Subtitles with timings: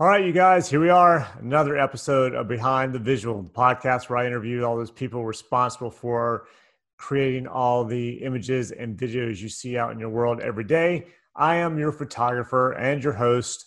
[0.00, 1.28] All right, you guys, here we are.
[1.40, 5.90] Another episode of Behind the Visual, the podcast where I interview all those people responsible
[5.90, 6.46] for
[6.98, 11.08] creating all the images and videos you see out in your world every day.
[11.34, 13.66] I am your photographer and your host,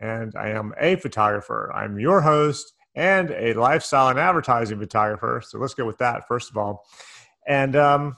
[0.00, 1.70] and I am a photographer.
[1.72, 5.40] I'm your host and a lifestyle and advertising photographer.
[5.46, 6.84] So let's go with that, first of all.
[7.46, 8.16] And um,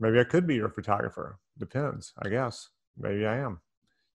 [0.00, 1.38] maybe I could be your photographer.
[1.58, 2.70] Depends, I guess.
[2.98, 3.60] Maybe I am.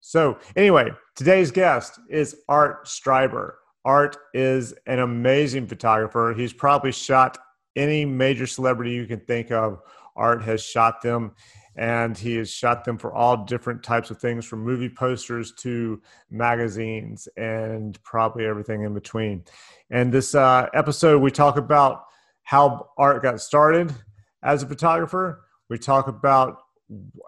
[0.04, 3.54] So, anyway, today's guest is Art Streiber.
[3.86, 6.34] Art is an amazing photographer.
[6.36, 7.38] He's probably shot
[7.76, 9.80] any major celebrity you can think of.
[10.16, 11.34] Art has shot them,
[11.76, 16.02] and he has shot them for all different types of things from movie posters to
[16.32, 19.44] magazines and probably everything in between.
[19.92, 22.06] And this uh, episode, we talk about
[22.42, 23.94] how Art got started
[24.42, 25.46] as a photographer.
[25.70, 26.58] We talk about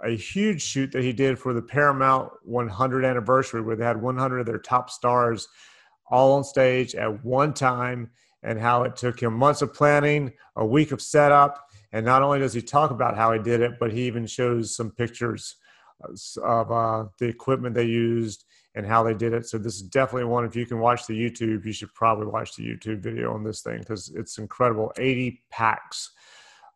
[0.03, 4.39] a huge shoot that he did for the Paramount 100 anniversary, where they had 100
[4.39, 5.47] of their top stars
[6.09, 8.09] all on stage at one time,
[8.43, 11.69] and how it took him months of planning, a week of setup.
[11.93, 14.75] And not only does he talk about how he did it, but he even shows
[14.75, 15.55] some pictures
[16.43, 19.47] of uh, the equipment they used and how they did it.
[19.47, 20.45] So this is definitely one.
[20.45, 23.61] If you can watch the YouTube, you should probably watch the YouTube video on this
[23.61, 24.91] thing because it's incredible.
[24.97, 26.11] 80 packs.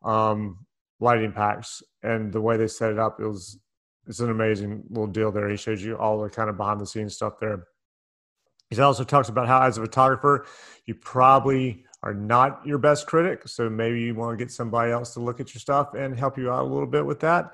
[0.03, 0.66] Um,
[0.99, 3.59] lighting packs and the way they set it up it was
[4.07, 5.49] it's an amazing little deal there.
[5.49, 7.65] He shows you all the kind of behind the scenes stuff there.
[8.69, 10.45] He also talks about how as a photographer
[10.85, 15.13] you probably are not your best critic so maybe you want to get somebody else
[15.13, 17.53] to look at your stuff and help you out a little bit with that.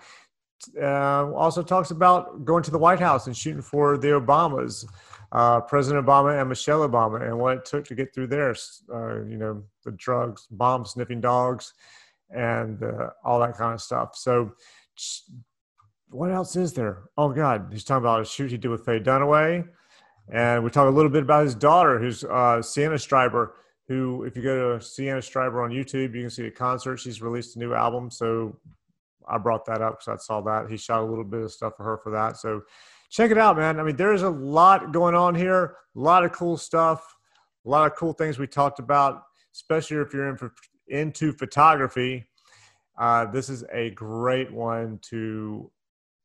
[0.82, 4.86] Uh, also talks about going to the white house and shooting for the obamas
[5.34, 8.56] uh, president obama and michelle obama and what it took to get through there
[8.94, 11.74] uh, you know the drugs bomb sniffing dogs
[12.34, 14.16] and uh, all that kind of stuff.
[14.16, 14.54] So,
[16.10, 17.04] what else is there?
[17.18, 19.68] Oh God, he's talking about a shoot he did with Faye Dunaway,
[20.32, 23.52] and we talk a little bit about his daughter, who's uh, Sienna Streiber.
[23.90, 26.98] Who, if you go to Sienna Streiber on YouTube, you can see a concert.
[26.98, 28.58] She's released a new album, so
[29.28, 31.74] I brought that up because I saw that he shot a little bit of stuff
[31.76, 32.38] for her for that.
[32.38, 32.62] So
[33.10, 33.80] check it out, man.
[33.80, 37.16] I mean, there's a lot going on here, a lot of cool stuff,
[37.66, 39.24] a lot of cool things we talked about,
[39.54, 40.54] especially if you're in for
[40.88, 42.26] into photography,
[42.98, 45.72] uh, this is a great one to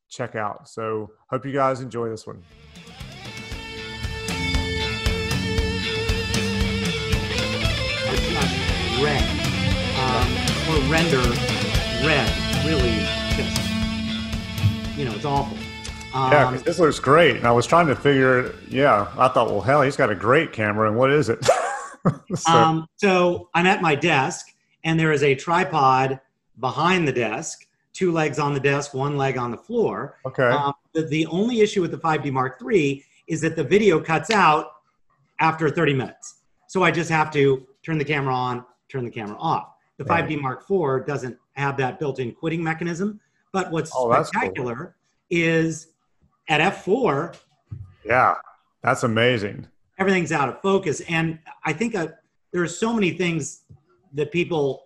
[0.09, 0.69] check out.
[0.69, 2.43] So, hope you guys enjoy this one.
[9.03, 9.23] red
[9.99, 10.29] um,
[10.69, 11.23] or render
[12.05, 12.29] red.
[12.67, 12.99] Really,
[13.37, 15.57] just you know, it's awful.
[16.15, 17.37] Um, yeah, this looks great.
[17.37, 18.55] And I was trying to figure.
[18.69, 21.47] Yeah, I thought, well, hell, he's got a great camera, and what is it?
[22.35, 22.53] so.
[22.53, 24.55] Um, so I'm at my desk,
[24.85, 26.21] and there is a tripod
[26.61, 30.19] behind the desk, two legs on the desk, one leg on the floor.
[30.27, 30.49] Okay.
[30.49, 34.31] Um, the, the only issue with the 5D Mark III is that the video cuts
[34.31, 34.73] out
[35.41, 36.37] after 30 minutes.
[36.67, 39.75] So I just have to turn the camera on, turn the camera off.
[39.97, 40.25] The right.
[40.25, 43.21] 5D Mark IV doesn't have that built-in quitting mechanism.
[43.53, 44.93] But what's oh, spectacular cool.
[45.31, 45.89] is
[46.49, 47.37] at f4.
[48.05, 48.35] Yeah,
[48.83, 49.67] that's amazing
[49.99, 51.01] everything's out of focus.
[51.09, 52.09] And I think uh,
[52.53, 53.63] there are so many things
[54.15, 54.85] that people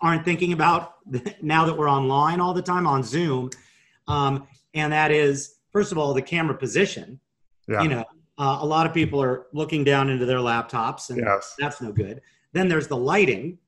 [0.00, 0.94] aren't thinking about
[1.42, 3.50] now that we're online all the time on Zoom.
[4.08, 7.20] Um, and that is, first of all, the camera position.
[7.68, 7.82] Yeah.
[7.82, 8.04] You know,
[8.38, 11.54] uh, a lot of people are looking down into their laptops, and yes.
[11.58, 12.20] that's no good.
[12.52, 13.58] Then there's the lighting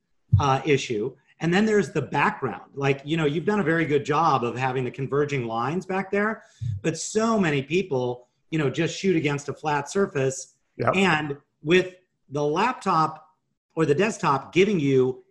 [0.41, 1.15] uh, issue.
[1.41, 2.71] And then there's the background.
[2.75, 6.11] Like, you know, you've done a very good job of having the converging lines back
[6.11, 6.43] there,
[6.81, 10.97] but so many people, you know, just shoot against a flat surface Yep.
[10.97, 11.95] And with
[12.31, 13.27] the laptop
[13.77, 15.25] or the desktop giving you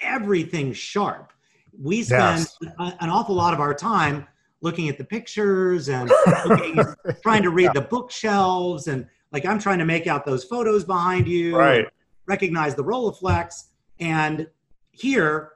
[0.00, 1.32] everything sharp,
[1.80, 2.74] we spend yes.
[2.78, 4.26] an awful lot of our time
[4.60, 6.10] looking at the pictures and
[7.22, 7.72] trying to read yeah.
[7.72, 11.86] the bookshelves and like I'm trying to make out those photos behind you, right.
[12.26, 13.64] recognize the Rolleiflex,
[13.98, 14.48] and
[14.92, 15.54] here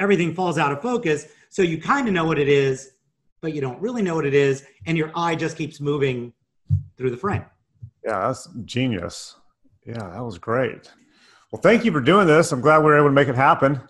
[0.00, 1.28] everything falls out of focus.
[1.48, 2.90] So you kind of know what it is,
[3.40, 6.32] but you don't really know what it is, and your eye just keeps moving
[6.96, 7.44] through the frame.
[8.06, 9.34] Yeah, that's genius.
[9.84, 10.92] Yeah, that was great.
[11.50, 12.52] Well, thank you for doing this.
[12.52, 13.80] I'm glad we were able to make it happen.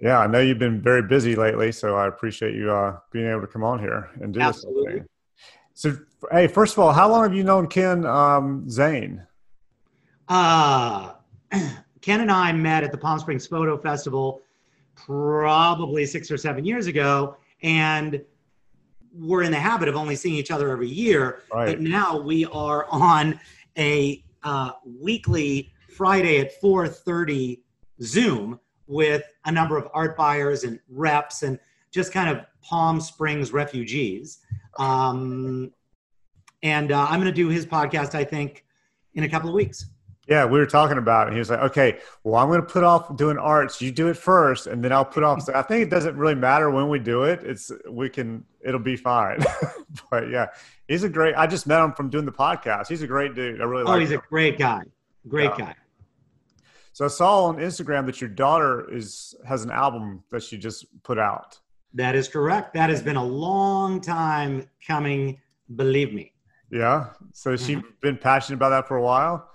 [0.00, 3.40] Yeah, I know you've been very busy lately, so I appreciate you uh, being able
[3.40, 5.00] to come on here and do Absolutely.
[5.00, 5.08] this.
[5.74, 5.96] So,
[6.30, 9.26] hey, first of all, how long have you known Ken um, Zane?
[10.28, 11.14] Uh,
[12.00, 14.40] Ken and I met at the Palm Springs Photo Festival
[14.94, 18.22] probably six or seven years ago, and
[19.12, 21.66] we're in the habit of only seeing each other every year, right.
[21.66, 23.38] but now we are on
[23.78, 27.60] a uh, weekly Friday at 4:30
[28.02, 31.58] Zoom with a number of art buyers and reps and
[31.90, 34.38] just kind of Palm Springs refugees.
[34.78, 35.72] Um,
[36.62, 38.14] and uh, I'm going to do his podcast.
[38.14, 38.64] I think
[39.14, 39.86] in a couple of weeks.
[40.30, 41.32] Yeah, we were talking about it.
[41.32, 43.82] He was like, okay, well, I'm going to put off doing arts.
[43.82, 45.42] You do it first, and then I'll put off.
[45.42, 47.40] So I think it doesn't really matter when we do it.
[47.42, 49.40] It's, we can, it'll be fine.
[50.10, 50.46] but yeah,
[50.86, 52.86] he's a great, I just met him from doing the podcast.
[52.86, 53.60] He's a great dude.
[53.60, 54.20] I really oh, like he's him.
[54.20, 54.84] a great guy.
[55.26, 55.66] Great yeah.
[55.66, 55.74] guy.
[56.92, 60.86] So I saw on Instagram that your daughter is, has an album that she just
[61.02, 61.58] put out.
[61.94, 62.74] That is correct.
[62.74, 65.40] That has been a long time coming.
[65.74, 66.34] Believe me.
[66.70, 67.08] Yeah.
[67.32, 67.88] So she mm-hmm.
[68.00, 69.49] been passionate about that for a while.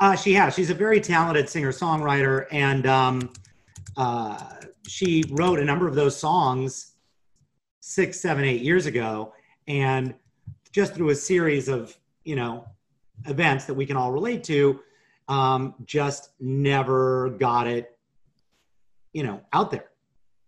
[0.00, 0.54] Uh, she has.
[0.54, 3.30] She's a very talented singer songwriter, and um,
[3.98, 4.42] uh,
[4.88, 6.94] she wrote a number of those songs
[7.80, 9.34] six, seven, eight years ago,
[9.68, 10.14] and
[10.72, 11.94] just through a series of
[12.24, 12.66] you know
[13.26, 14.80] events that we can all relate to,
[15.28, 17.98] um, just never got it,
[19.12, 19.90] you know, out there.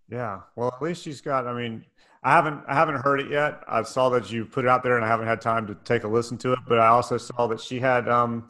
[0.09, 0.41] Yeah.
[0.57, 1.47] Well, at least she's got.
[1.47, 1.85] I mean,
[2.23, 3.63] I haven't I haven't heard it yet.
[3.69, 6.05] I saw that you put it out there, and I haven't had time to take
[6.05, 6.61] a listen to it.
[6.67, 8.09] But I also saw that she had.
[8.09, 8.49] Um,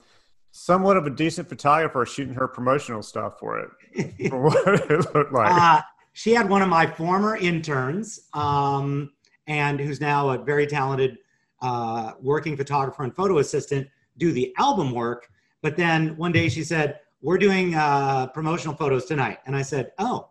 [0.52, 3.70] somewhat of a decent photographer shooting her promotional stuff for it.
[4.30, 5.50] for what it looked like.
[5.50, 5.80] Uh,
[6.12, 9.12] she had one of my former interns, um,
[9.46, 11.18] and who's now a very talented
[11.62, 13.88] uh, working photographer and photo assistant,
[14.18, 15.28] do the album work.
[15.62, 19.92] But then one day she said, "We're doing uh, promotional photos tonight," and I said,
[19.98, 20.28] "Oh,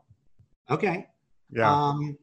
[0.69, 1.07] okay."
[1.51, 1.71] Yeah.
[1.71, 2.17] Um,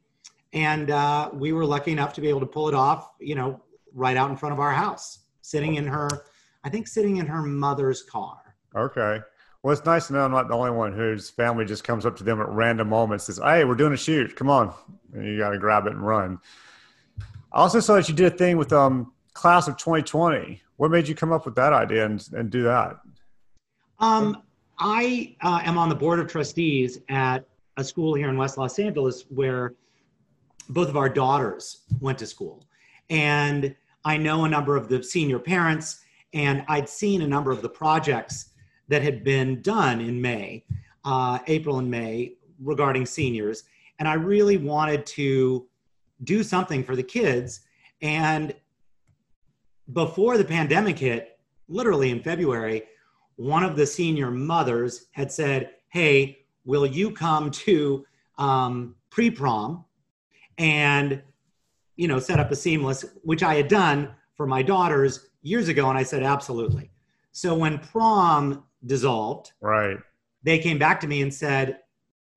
[0.53, 3.61] and uh, we were lucky enough to be able to pull it off, you know,
[3.93, 6.25] right out in front of our house, sitting in her
[6.63, 8.55] I think sitting in her mother's car.
[8.75, 9.19] Okay.
[9.63, 12.15] Well, it's nice to know I'm not the only one whose family just comes up
[12.17, 14.35] to them at random moments and says, Hey, we're doing a shoot.
[14.35, 14.73] Come on.
[15.13, 16.39] And you got to grab it and run.
[17.51, 20.61] I also saw that you did a thing with um, class of 2020.
[20.77, 22.99] What made you come up with that idea and, and do that?
[23.99, 24.43] Um,
[24.77, 27.45] I uh, am on the board of trustees at
[27.75, 29.73] a school here in West Los Angeles where
[30.69, 32.63] both of our daughters went to school.
[33.09, 33.75] And
[34.05, 36.01] I know a number of the senior parents
[36.33, 38.51] and I'd seen a number of the projects
[38.87, 40.63] that had been done in May,
[41.05, 43.63] uh, April and May regarding seniors.
[43.99, 45.67] And I really wanted to
[46.23, 47.61] do something for the kids.
[48.01, 48.53] And
[49.93, 52.83] before the pandemic hit, literally in February,
[53.35, 58.05] one of the senior mothers had said, Hey, will you come to
[58.37, 59.85] um, pre prom
[60.57, 61.21] and
[61.95, 65.89] you know set up a seamless which i had done for my daughters years ago,
[65.89, 66.89] and I said absolutely.
[67.33, 69.97] So when prom dissolved, right,
[70.43, 71.79] they came back to me and said,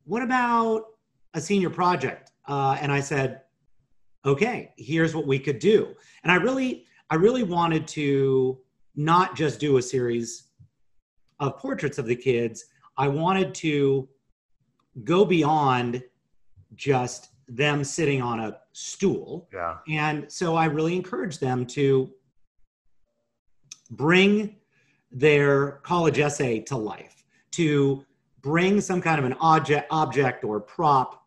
[0.02, 0.82] "What about
[1.34, 3.42] a senior project?" Uh, and I said,
[4.26, 5.94] "Okay, here's what we could do."
[6.24, 8.58] And I really, I really wanted to
[8.96, 10.48] not just do a series
[11.38, 12.64] of portraits of the kids.
[12.96, 14.08] I wanted to
[15.04, 16.02] go beyond
[16.74, 19.48] just them sitting on a stool.
[19.52, 19.76] Yeah.
[19.88, 22.10] And so I really encourage them to
[23.90, 24.56] bring
[25.10, 28.04] their college essay to life, to
[28.40, 31.26] bring some kind of an object, object or prop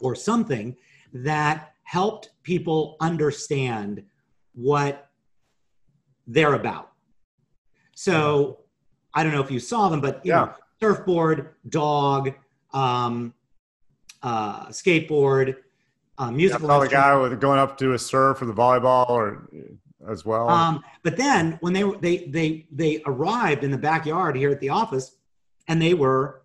[0.00, 0.76] or something
[1.12, 4.02] that helped people understand
[4.54, 5.10] what
[6.26, 6.90] they're about.
[7.94, 8.60] So
[9.14, 10.34] I don't know if you saw them, but yeah.
[10.34, 12.32] Know, surfboard, dog,
[12.72, 13.34] um,
[14.22, 15.56] uh, skateboard,
[16.18, 16.68] uh, musical.
[16.84, 19.48] Yeah, guy with going up to a serve for the volleyball or
[20.08, 20.48] as well.
[20.48, 24.68] Um, but then when they they they they arrived in the backyard here at the
[24.68, 25.16] office,
[25.68, 26.42] and they were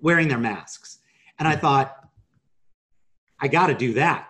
[0.00, 0.98] wearing their masks,
[1.38, 2.08] and I thought,
[3.40, 4.28] I got to do that.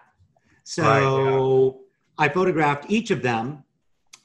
[0.65, 1.77] So right,
[2.19, 2.27] yeah.
[2.27, 3.65] I photographed each of them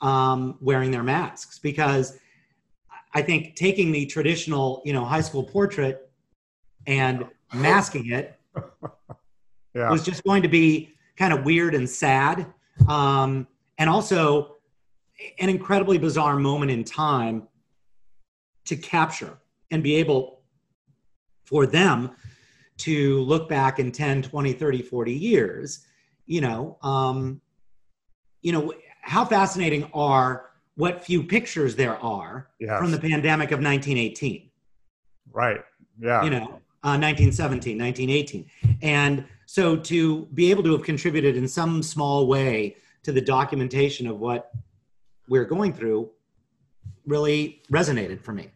[0.02, 2.18] um, wearing their masks because
[3.14, 6.10] I think taking the traditional, you know, high school portrait
[6.88, 8.39] and masking it
[9.74, 9.88] yeah.
[9.88, 12.48] It was just going to be kind of weird and sad.
[12.88, 14.58] Um, and also
[15.40, 17.48] an incredibly bizarre moment in time
[18.66, 19.38] to capture
[19.72, 20.42] and be able
[21.44, 22.12] for them
[22.78, 25.86] to look back in 10 20 30 40 years
[26.26, 27.42] you know um,
[28.42, 32.80] you know how fascinating are what few pictures there are yes.
[32.80, 34.50] from the pandemic of 1918
[35.32, 35.62] right
[36.00, 38.46] yeah you know uh, 1917 1918
[38.82, 44.08] and so to be able to have contributed in some small way to the documentation
[44.08, 44.52] of what
[45.28, 46.10] we're going through
[47.06, 48.52] really resonated for me.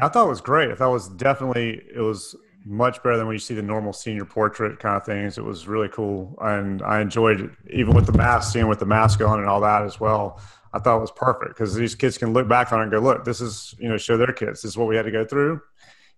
[0.00, 0.70] I thought it was great.
[0.70, 3.92] I thought it was definitely it was much better than when you see the normal
[3.92, 5.38] senior portrait kind of things.
[5.38, 8.86] It was really cool, and I enjoyed it, even with the mask, seeing with the
[8.86, 10.40] mask on and all that as well.
[10.72, 13.00] I thought it was perfect because these kids can look back on it and go,
[13.00, 15.24] "Look, this is you know show their kids this is what we had to go
[15.24, 15.60] through.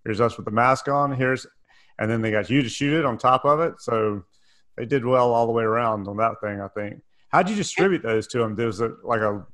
[0.05, 1.13] Here's us with the mask on.
[1.13, 1.47] Here's
[2.01, 3.75] and then they got you to shoot it on top of it.
[3.79, 4.25] So
[4.77, 6.61] they did well all the way around on that thing.
[6.61, 7.01] I think.
[7.29, 8.57] How'd you distribute those to them?
[8.57, 9.47] There was a, like a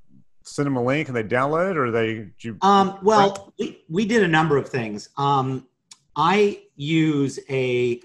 [0.42, 2.28] send them a link and they download it, or they?
[2.40, 5.10] You, um, well, we, we did a number of things.
[5.18, 5.66] Um,
[6.14, 8.00] I use a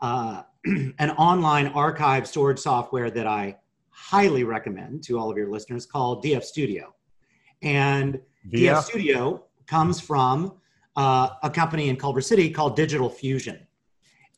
[0.00, 3.56] uh, an online archive storage software that I
[3.88, 6.94] highly recommend to all of your listeners called DF Studio,
[7.62, 8.20] and?
[8.52, 10.52] DF Studio comes from
[10.96, 13.66] uh, a company in Culver City called Digital Fusion,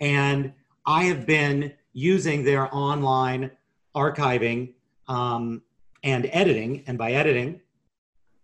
[0.00, 0.52] and
[0.86, 3.50] I have been using their online
[3.94, 4.72] archiving
[5.08, 5.62] um,
[6.02, 6.84] and editing.
[6.86, 7.60] And by editing,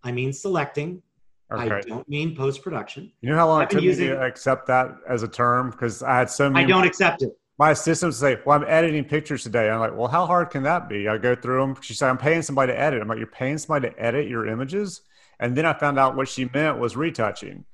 [0.03, 1.03] I mean selecting.
[1.53, 1.75] Okay.
[1.75, 3.13] I don't mean post production.
[3.21, 5.71] You know how long it took using, me to accept that as a term?
[5.71, 6.65] Because I had so many.
[6.65, 7.37] I don't accept it.
[7.59, 10.89] My assistant say, "Well, I'm editing pictures today." I'm like, "Well, how hard can that
[10.89, 11.77] be?" I go through them.
[11.81, 14.47] She said, "I'm paying somebody to edit." I'm like, "You're paying somebody to edit your
[14.47, 15.03] images?"
[15.39, 17.65] And then I found out what she meant was retouching.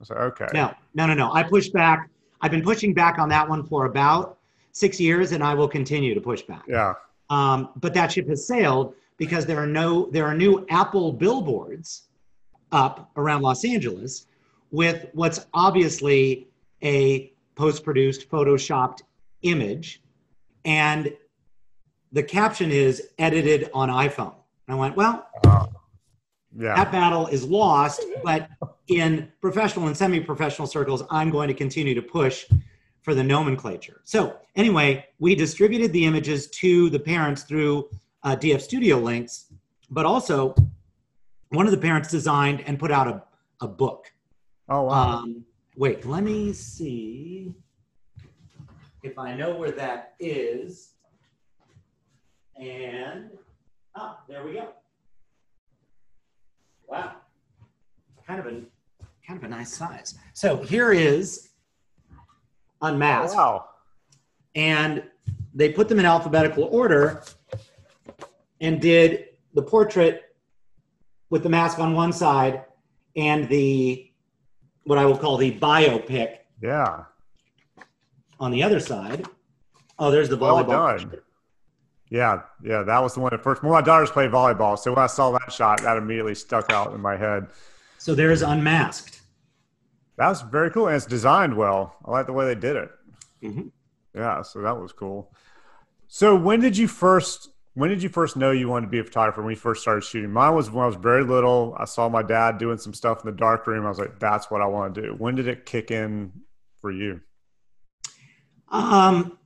[0.00, 1.32] I said, "Okay." No, no, no, no.
[1.32, 2.08] I pushed back.
[2.40, 4.38] I've been pushing back on that one for about
[4.72, 6.64] six years, and I will continue to push back.
[6.68, 6.94] Yeah.
[7.30, 12.08] Um, but that ship has sailed because there are no there are new Apple billboards
[12.72, 14.26] up around Los Angeles
[14.70, 16.48] with what's obviously
[16.82, 19.00] a post-produced photoshopped
[19.42, 20.02] image
[20.64, 21.16] and
[22.12, 24.34] the caption is edited on iphone
[24.66, 25.66] and i went well uh,
[26.58, 26.74] yeah.
[26.74, 28.48] that battle is lost but
[28.88, 32.46] in professional and semi-professional circles i'm going to continue to push
[33.06, 34.00] for the nomenclature.
[34.02, 37.88] So anyway, we distributed the images to the parents through
[38.24, 39.46] uh, DF Studio links,
[39.90, 40.56] but also
[41.50, 43.22] one of the parents designed and put out a,
[43.60, 44.12] a book.
[44.68, 45.18] Oh, wow.
[45.18, 45.44] Um,
[45.76, 47.54] wait, let me see
[49.04, 50.94] if I know where that is.
[52.60, 53.30] And,
[53.94, 54.70] ah, there we go.
[56.88, 57.12] Wow.
[58.26, 58.62] Kind of a,
[59.26, 60.18] kind of a nice size.
[60.32, 61.50] So here is
[62.82, 63.36] unmasked.
[63.36, 63.64] Oh, wow.
[64.54, 65.04] And
[65.54, 67.22] they put them in alphabetical order
[68.60, 70.34] and did the portrait
[71.30, 72.64] with the mask on one side
[73.16, 74.10] and the
[74.84, 76.38] what I will call the biopic.
[76.62, 77.04] Yeah.
[78.38, 79.26] On the other side.
[79.98, 80.68] Oh, there's the volleyball.
[80.68, 81.20] Well done.
[82.08, 83.62] Yeah, yeah, that was the one at first.
[83.62, 86.92] Well, my daughters play volleyball, so when I saw that shot, that immediately stuck out
[86.92, 87.48] in my head.
[87.98, 89.20] So there's unmasked.
[90.16, 91.96] That was very cool, and it's designed well.
[92.04, 92.90] I like the way they did it.
[93.42, 93.68] Mm-hmm.
[94.14, 95.32] Yeah, so that was cool.
[96.08, 97.50] So when did you first?
[97.74, 99.42] When did you first know you wanted to be a photographer?
[99.42, 100.32] When you first started shooting?
[100.32, 101.76] Mine was when I was very little.
[101.78, 103.84] I saw my dad doing some stuff in the dark room.
[103.84, 106.32] I was like, "That's what I want to do." When did it kick in
[106.80, 107.20] for you?
[108.70, 109.38] Um,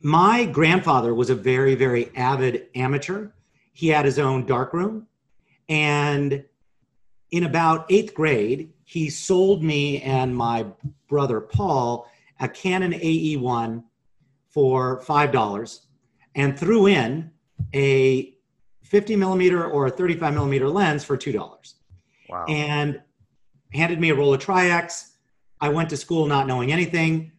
[0.00, 3.28] my grandfather was a very, very avid amateur.
[3.72, 5.06] He had his own dark room,
[5.68, 6.44] and
[7.30, 10.66] in about eighth grade, he sold me and my
[11.08, 12.06] brother Paul
[12.40, 13.84] a Canon AE1
[14.48, 15.80] for $5
[16.34, 17.30] and threw in
[17.72, 18.34] a
[18.82, 21.74] 50 millimeter or a 35 millimeter lens for $2.
[22.28, 22.44] Wow.
[22.48, 23.00] And
[23.72, 25.16] handed me a roll of Tri-X.
[25.60, 27.31] I went to school not knowing anything,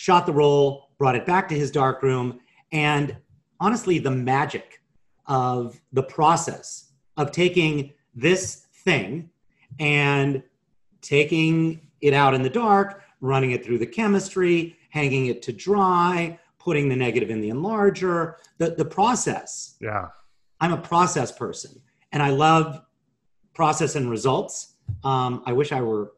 [0.00, 2.40] shot the roll, brought it back to his dark room,
[2.72, 3.14] and
[3.60, 4.80] honestly, the magic
[5.26, 9.28] of the process of taking this thing
[9.78, 10.42] and
[11.02, 16.38] taking it out in the dark, running it through the chemistry, hanging it to dry,
[16.58, 19.76] putting the negative in the enlarger, the, the process.
[19.82, 20.06] Yeah.
[20.62, 21.78] I'm a process person
[22.12, 22.80] and I love
[23.52, 24.76] process and results.
[25.04, 26.14] Um, I wish I were,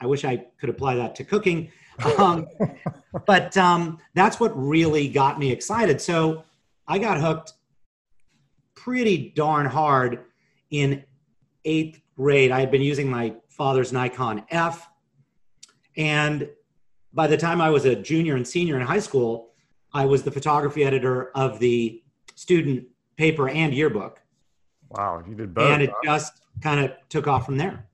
[0.00, 1.70] I wish I could apply that to cooking.
[2.18, 2.46] Um,
[3.26, 6.00] but um, that's what really got me excited.
[6.00, 6.44] So
[6.86, 7.54] I got hooked
[8.74, 10.24] pretty darn hard
[10.70, 11.04] in
[11.64, 14.88] eighth grade, I had been using my father's Nikon F.
[15.96, 16.48] And
[17.12, 19.50] by the time I was a junior and senior in high school,
[19.92, 22.02] I was the photography editor of the
[22.34, 22.86] student
[23.16, 24.20] paper and yearbook.
[24.90, 25.70] Wow, you did both.
[25.70, 26.00] And it huh?
[26.04, 27.86] just kind of took off from there.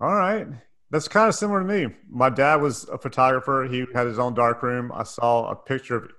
[0.00, 0.46] All right.
[0.92, 1.94] That's kind of similar to me.
[2.08, 3.66] My dad was a photographer.
[3.68, 4.92] He had his own dark room.
[4.94, 6.10] I saw a picture of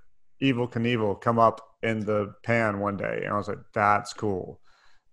[0.42, 4.60] Evel Knievel come up in the pan one day, and I was like, "That's cool.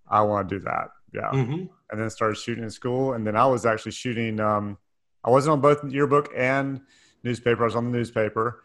[0.09, 1.31] I want to do that." Yeah.
[1.33, 1.67] Mm-hmm.
[1.91, 3.13] And then started shooting in school.
[3.15, 4.79] And then I was actually shooting, um,
[5.25, 6.81] I wasn't on both yearbook and
[7.23, 7.63] newspaper.
[7.63, 8.63] I was on the newspaper.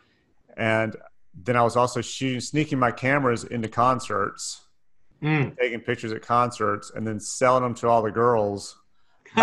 [0.55, 0.95] And
[1.33, 4.61] then I was also shooting, sneaking my cameras into concerts,
[5.21, 5.57] mm.
[5.57, 8.77] taking pictures at concerts, and then selling them to all the girls.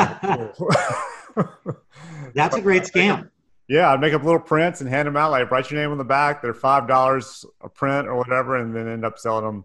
[2.34, 3.30] That's a great scam.
[3.68, 5.30] Yeah, I'd make up little prints and hand them out.
[5.30, 6.42] Like write your name on the back.
[6.42, 9.64] They're five dollars a print or whatever, and then end up selling them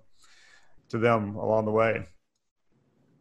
[0.90, 2.06] to them along the way.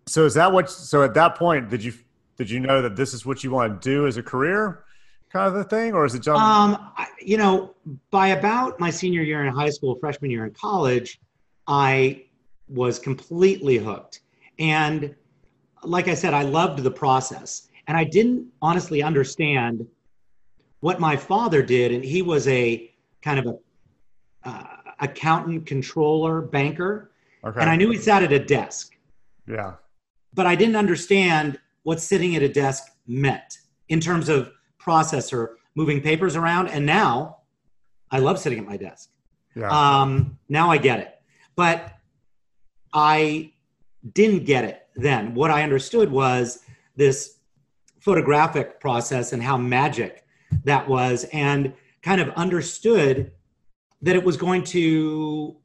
[0.07, 0.71] So is that what?
[0.71, 1.93] So at that point, did you
[2.37, 4.85] did you know that this is what you want to do as a career,
[5.31, 6.41] kind of a thing, or is it just?
[6.41, 7.75] Um, you know,
[8.11, 11.19] by about my senior year in high school, freshman year in college,
[11.67, 12.27] I
[12.69, 14.21] was completely hooked.
[14.59, 15.15] And
[15.83, 17.69] like I said, I loved the process.
[17.87, 19.87] And I didn't honestly understand
[20.81, 21.93] what my father did.
[21.93, 22.91] And he was a
[23.23, 24.65] kind of a uh,
[25.01, 27.11] accountant, controller, banker.
[27.45, 27.61] Okay.
[27.61, 28.97] And I knew he sat at a desk.
[29.49, 29.75] Yeah.
[30.35, 36.01] But I didn't understand what sitting at a desk meant in terms of processor moving
[36.01, 36.69] papers around.
[36.69, 37.39] And now
[38.11, 39.11] I love sitting at my desk.
[39.55, 39.71] Yeah.
[39.71, 41.15] Um, now I get it.
[41.55, 41.93] But
[42.93, 43.53] I
[44.13, 45.35] didn't get it then.
[45.35, 46.63] What I understood was
[46.97, 47.36] this
[48.07, 50.25] photographic process and how magic
[50.63, 53.33] that was, and kind of understood
[54.01, 55.57] that it was going to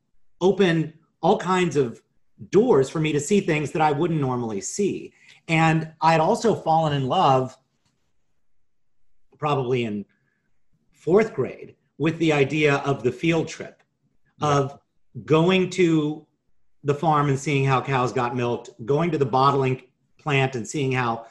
[0.42, 2.02] open all kinds of
[2.50, 5.14] doors for me to see things that I wouldn't normally see.
[5.48, 7.56] And I had also fallen in love,
[9.38, 10.04] probably in
[10.94, 13.84] fourth grade, with the idea of the field trip,
[14.42, 14.80] of
[15.26, 16.26] going to
[16.84, 19.84] the farm and seeing how cows got milked, going to the bottling
[20.18, 21.28] plant and seeing how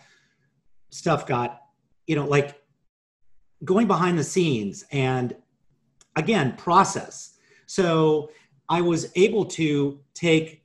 [0.91, 1.63] stuff got,
[2.07, 2.61] you know, like
[3.65, 5.35] going behind the scenes and
[6.17, 7.35] again, process.
[7.67, 8.31] So
[8.69, 10.63] I was able to take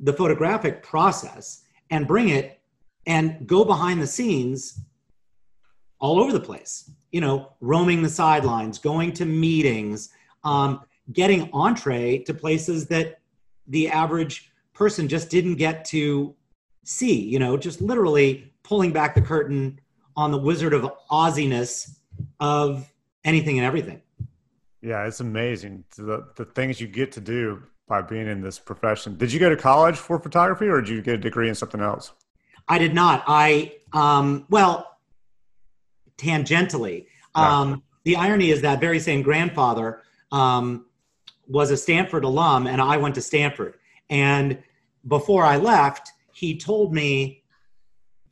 [0.00, 2.60] the photographic process and bring it
[3.06, 4.80] and go behind the scenes
[5.98, 10.10] all over the place, you know, roaming the sidelines, going to meetings,
[10.44, 10.80] um,
[11.12, 13.20] getting entree to places that
[13.68, 16.34] the average person just didn't get to
[16.84, 19.78] see, you know, just literally pulling back the curtain
[20.16, 21.98] on the wizard of Ozziness
[22.40, 22.90] of
[23.24, 24.00] anything and everything.
[24.82, 29.16] Yeah, it's amazing the, the things you get to do by being in this profession.
[29.16, 31.80] Did you go to college for photography or did you get a degree in something
[31.80, 32.12] else?
[32.68, 33.22] I did not.
[33.26, 34.98] I, um, well,
[36.18, 37.06] tangentially.
[37.34, 40.86] Um, The irony is that very same grandfather um,
[41.46, 43.74] was a Stanford alum and I went to Stanford.
[44.10, 44.58] And
[45.06, 47.42] before I left, he told me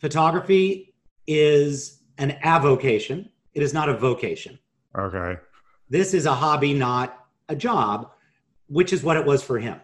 [0.04, 0.92] photography
[1.26, 3.30] is an avocation.
[3.54, 4.58] It is not a vocation.
[4.94, 5.40] Okay.
[5.88, 8.10] This is a hobby, not a job,
[8.68, 9.80] which is what it was for him.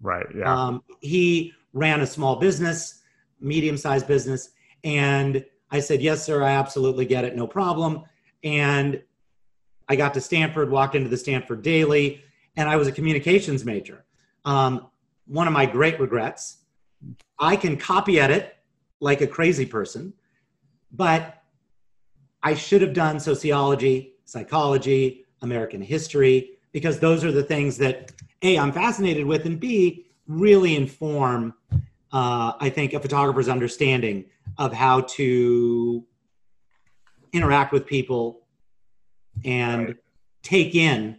[0.00, 0.26] Right.
[0.36, 0.52] Yeah.
[0.52, 3.02] Um, he ran a small business,
[3.40, 4.50] medium sized business.
[4.82, 7.36] And I said, Yes, sir, I absolutely get it.
[7.36, 8.02] No problem.
[8.42, 9.00] And
[9.88, 12.24] I got to Stanford, walked into the Stanford Daily,
[12.56, 14.04] and I was a communications major.
[14.44, 14.88] Um,
[15.28, 16.56] one of my great regrets.
[17.38, 18.56] I can copy edit
[19.00, 20.12] like a crazy person,
[20.92, 21.42] but
[22.42, 28.58] I should have done sociology, psychology, American history, because those are the things that A,
[28.58, 31.54] I'm fascinated with, and B, really inform,
[32.12, 34.26] uh, I think, a photographer's understanding
[34.58, 36.04] of how to
[37.32, 38.42] interact with people
[39.44, 39.96] and right.
[40.42, 41.16] take in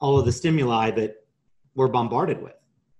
[0.00, 1.24] all of the stimuli that
[1.74, 2.54] we're bombarded with.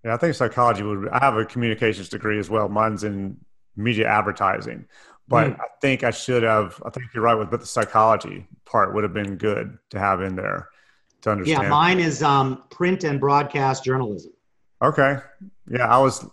[0.05, 1.09] Yeah, I think psychology would.
[1.09, 2.69] I have a communications degree as well.
[2.69, 3.37] Mine's in
[3.77, 4.87] media advertising,
[5.29, 5.61] but mm.
[5.61, 6.81] I think I should have.
[6.85, 10.23] I think you're right with, but the psychology part would have been good to have
[10.23, 10.69] in there
[11.23, 11.63] to understand.
[11.63, 14.33] Yeah, mine is um, print and broadcast journalism.
[14.83, 15.19] Okay.
[15.71, 16.27] Yeah, I was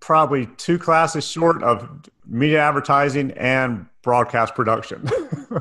[0.00, 1.88] probably two classes short of
[2.26, 5.08] media advertising and broadcast production.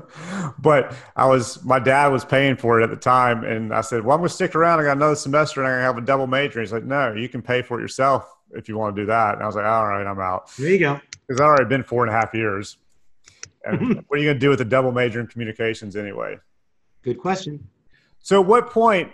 [0.59, 3.43] but I was, my dad was paying for it at the time.
[3.43, 4.79] And I said, well, I'm going to stick around.
[4.79, 6.59] I got another semester and I'm going to have a double major.
[6.59, 9.05] And He's like, no, you can pay for it yourself if you want to do
[9.07, 9.35] that.
[9.35, 10.51] And I was like, all right, I'm out.
[10.57, 10.99] There you go.
[11.27, 12.77] Because I've already been four and a half years.
[13.63, 13.99] And mm-hmm.
[14.07, 16.37] what are you going to do with a double major in communications anyway?
[17.03, 17.67] Good question.
[18.19, 19.11] So, at what point,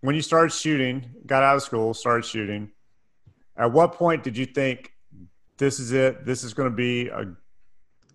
[0.00, 2.70] when you started shooting, got out of school, started shooting,
[3.56, 4.92] at what point did you think
[5.56, 6.24] this is it?
[6.24, 7.26] This is going to be a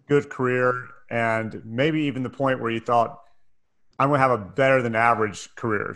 [0.08, 3.20] good career, and maybe even the point where you thought,
[4.00, 5.96] I'm going to have a better than average career,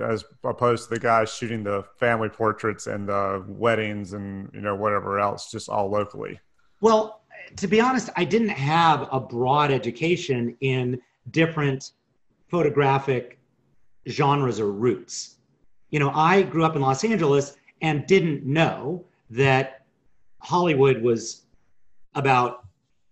[0.00, 4.74] as opposed to the guys shooting the family portraits and the weddings and you know
[4.74, 6.38] whatever else, just all locally.
[6.80, 7.22] Well,
[7.56, 11.00] to be honest, I didn't have a broad education in
[11.30, 11.92] different
[12.48, 13.38] photographic
[14.08, 15.36] genres or roots
[15.90, 19.84] You know, I grew up in Los Angeles and didn't know that
[20.38, 21.42] Hollywood was
[22.14, 22.66] about,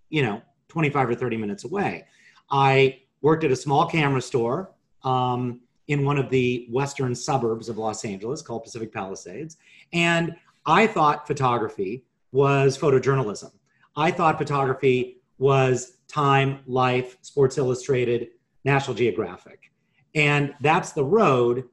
[0.09, 2.07] you know, 25 or 30 minutes away.
[2.51, 4.71] I worked at a small camera store
[5.05, 9.57] um, in one of the western suburbs of Los Angeles called Pacific Palisades.
[9.93, 13.51] And I thought photography was photojournalism.
[13.97, 18.29] I thought photography was Time, Life, Sports Illustrated,
[18.65, 19.73] National Geographic.
[20.15, 21.65] And that's the road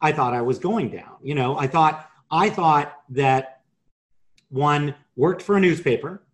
[0.00, 1.18] I thought I was going down.
[1.22, 3.60] You know, I thought I thought that
[4.48, 6.24] one worked for a newspaper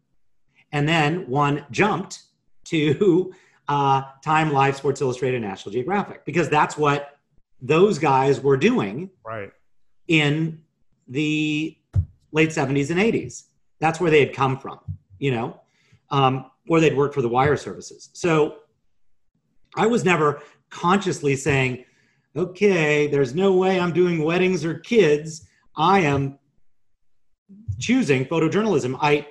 [0.73, 2.23] and then one jumped
[2.65, 3.35] to
[3.69, 7.19] uh, Time, Life, Sports Illustrated, National Geographic because that's what
[7.61, 9.51] those guys were doing right
[10.09, 10.61] in
[11.09, 11.77] the
[12.33, 13.45] late 70s and 80s.
[13.81, 14.81] That's where they had come from,
[15.19, 15.61] you know,
[16.11, 18.11] um, or they'd worked for the wire services.
[18.13, 18.57] So
[19.77, 21.85] I was never consciously saying,
[22.37, 25.47] okay, there's no way I'm doing weddings or kids.
[25.77, 26.39] I am
[27.79, 28.99] choosing photojournalism.
[29.01, 29.27] I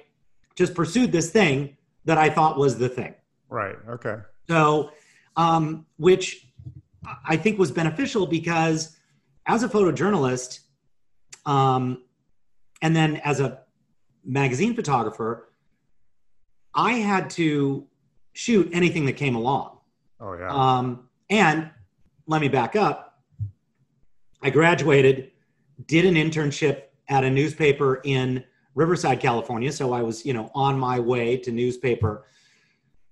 [0.55, 3.15] just pursued this thing that I thought was the thing.
[3.53, 3.75] Right.
[3.87, 4.15] Okay.
[4.49, 4.93] So,
[5.35, 6.47] um, which
[7.23, 8.97] I think was beneficial because
[9.45, 10.61] as a photojournalist,
[11.45, 12.01] um,
[12.81, 13.59] and then as a
[14.25, 15.51] magazine photographer,
[16.73, 17.85] I had to
[18.33, 19.77] shoot anything that came along.
[20.19, 20.49] Oh yeah.
[20.49, 21.69] Um, and
[22.25, 23.21] let me back up.
[24.41, 25.29] I graduated,
[25.85, 29.71] did an internship at a newspaper in Riverside, California.
[29.71, 32.25] So I was, you know, on my way to newspaper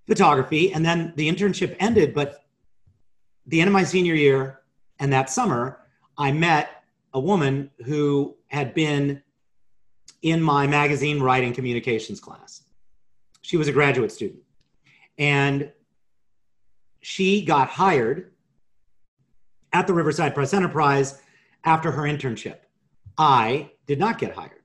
[0.07, 0.73] photography.
[0.73, 2.45] And then the internship ended, but
[3.45, 4.61] the end of my senior year
[4.99, 5.79] and that summer,
[6.17, 6.83] I met
[7.13, 9.21] a woman who had been
[10.21, 12.63] in my magazine writing communications class.
[13.41, 14.41] She was a graduate student.
[15.17, 15.71] And
[17.01, 18.31] she got hired
[19.73, 21.19] at the Riverside Press Enterprise
[21.63, 22.57] after her internship.
[23.17, 24.61] I did not get hired.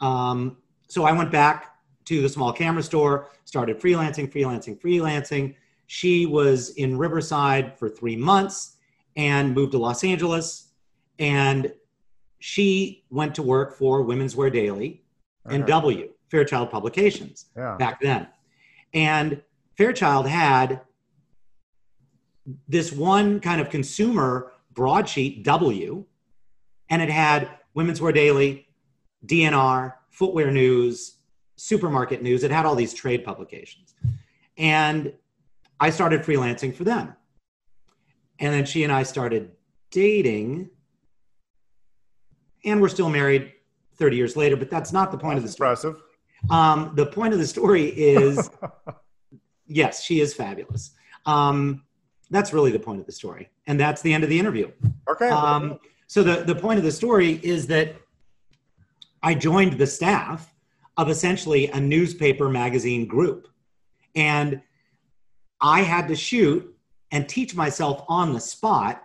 [0.00, 1.75] Um, so I went back
[2.06, 5.54] to the small camera store, started freelancing, freelancing, freelancing.
[5.86, 8.76] She was in Riverside for three months
[9.16, 10.68] and moved to Los Angeles.
[11.18, 11.72] And
[12.38, 15.02] she went to work for Women's Wear Daily
[15.46, 15.70] and Okay.
[15.72, 17.76] W, Fairchild Publications Yeah.
[17.76, 18.28] back then.
[18.94, 19.42] And
[19.76, 20.80] Fairchild had
[22.68, 26.04] this one kind of consumer broadsheet, W,
[26.88, 28.68] and it had Women's Wear Daily,
[29.24, 31.16] DNR, Footwear News,
[31.56, 32.44] Supermarket News.
[32.44, 33.94] It had all these trade publications.
[34.56, 35.12] And
[35.80, 37.14] I started freelancing for them.
[38.38, 39.50] And then she and I started
[39.90, 40.70] dating.
[42.64, 43.52] And we're still married
[43.96, 45.76] 30 years later, but that's not the point of the story.
[46.50, 48.50] Um, the point of the story is
[49.66, 50.90] yes, she is fabulous.
[51.24, 51.82] Um,
[52.30, 53.50] that's really the point of the story.
[53.66, 54.70] And that's the end of the interview.
[55.08, 55.28] okay.
[55.28, 57.96] Um, so the, the point of the story is that
[59.22, 60.52] I joined the staff
[60.96, 63.48] of essentially a newspaper magazine group.
[64.14, 64.62] And
[65.60, 66.74] I had to shoot
[67.10, 69.02] and teach myself on the spot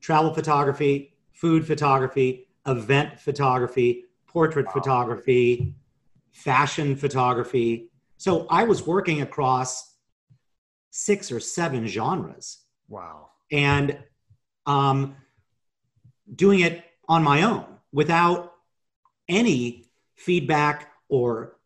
[0.00, 5.74] travel photography, food photography, event photography, portrait photography,
[6.30, 7.88] fashion photography.
[8.16, 9.94] So I was working across
[10.90, 13.30] six or seven genres wow.
[13.50, 13.98] and
[14.64, 15.16] um,
[16.34, 18.54] doing it on my own without
[19.28, 19.85] any
[20.16, 21.56] feedback or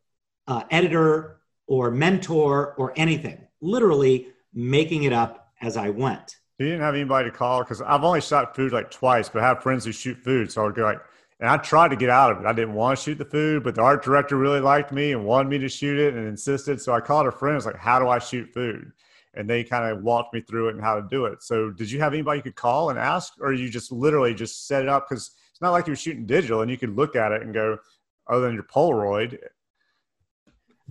[0.47, 3.47] uh, editor or mentor or anything.
[3.61, 6.37] Literally making it up as I went.
[6.59, 9.47] You didn't have anybody to call because I've only shot food like twice, but I
[9.47, 10.53] have friends who shoot food.
[10.53, 11.01] So I would go like,
[11.39, 12.47] and I tried to get out of it.
[12.47, 15.25] I didn't want to shoot the food, but the art director really liked me and
[15.25, 16.81] wanted me to shoot it and insisted.
[16.81, 17.55] So I called a friend.
[17.55, 18.93] I was like, "How do I shoot food?"
[19.33, 21.43] And they kind of walked me through it and how to do it.
[21.43, 24.67] So did you have anybody you could call and ask, or you just literally just
[24.67, 25.09] set it up?
[25.09, 27.55] Because it's not like you were shooting digital and you could look at it and
[27.55, 27.79] go,
[28.31, 29.38] other than your Polaroid.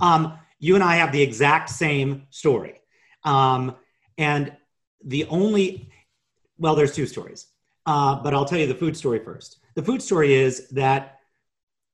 [0.02, 2.82] Um, you and I have the exact same story.
[3.24, 3.76] Um,
[4.18, 4.52] and
[5.04, 5.90] the only,
[6.58, 7.48] well, there's two stories,
[7.86, 9.60] uh, but I'll tell you the food story first.
[9.76, 11.20] The food story is that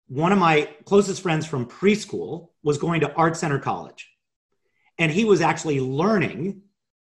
[0.07, 4.09] one of my closest friends from preschool was going to Art Center College.
[4.97, 6.61] And he was actually learning,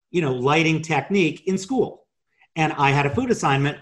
[0.09, 2.05] you know, lighting technique in school.
[2.55, 3.77] And I had a food assignment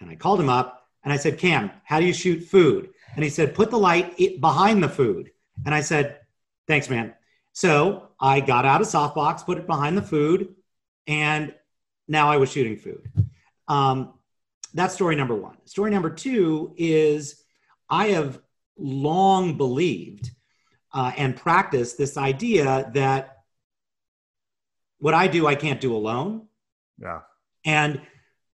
[0.00, 2.90] and I called him up and I said, Cam, how do you shoot food?
[3.14, 5.30] And he said, put the light behind the food.
[5.64, 6.18] And I said,
[6.66, 7.14] thanks, man.
[7.52, 10.54] So I got out a softbox, put it behind the food,
[11.06, 11.54] and
[12.08, 13.06] now I was shooting food.
[13.68, 14.14] Um,
[14.74, 15.56] that's story number one.
[15.66, 17.42] Story number two is
[17.90, 18.40] I have
[18.78, 20.30] long believed
[20.94, 23.38] uh, and practiced this idea that
[24.98, 26.46] what I do, I can't do alone.
[26.98, 27.20] Yeah.
[27.64, 28.00] And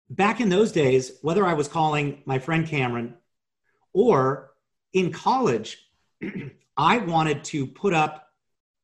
[0.08, 3.14] back in those days, whether I was calling my friend Cameron
[3.94, 4.50] or
[4.92, 5.78] in college,
[6.76, 8.28] I wanted to put up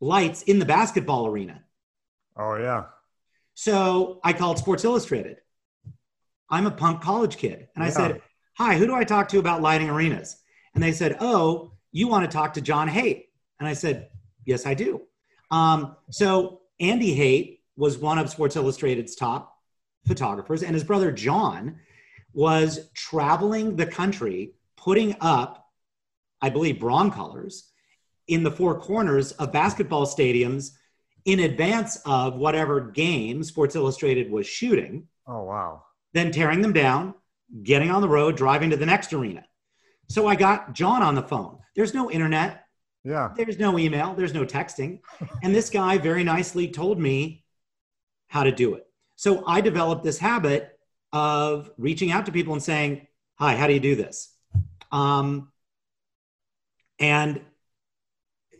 [0.00, 1.62] lights in the basketball arena.
[2.36, 2.84] Oh yeah.
[3.54, 5.38] So I called Sports Illustrated.
[6.48, 7.68] I'm a punk college kid.
[7.74, 7.92] And I Yeah.
[7.92, 8.22] said,
[8.56, 10.36] Hi, who do I talk to about lighting arenas?
[10.74, 13.24] And they said, Oh, you want to talk to John Hayt?
[13.58, 14.08] And I said,
[14.46, 15.02] Yes, I do.
[15.50, 19.56] Um, so Andy Hayt was one of Sports Illustrated's top
[20.06, 21.78] photographers, and his brother John
[22.32, 25.66] was traveling the country putting up,
[26.40, 27.62] I believe, Broncolors
[28.28, 30.70] in the four corners of basketball stadiums
[31.24, 35.82] in advance of whatever game Sports Illustrated was shooting, Oh wow.
[36.14, 37.14] then tearing them down,
[37.62, 39.44] getting on the road, driving to the next arena.
[40.08, 41.58] So I got John on the phone.
[41.76, 42.64] There's no internet.
[43.04, 43.32] Yeah.
[43.36, 44.14] There's no email.
[44.14, 45.00] There's no texting.
[45.42, 47.44] And this guy very nicely told me
[48.28, 48.86] how to do it.
[49.16, 50.78] So I developed this habit
[51.12, 53.06] of reaching out to people and saying,
[53.38, 54.34] Hi, how do you do this?
[54.92, 55.52] Um,
[56.98, 57.40] and,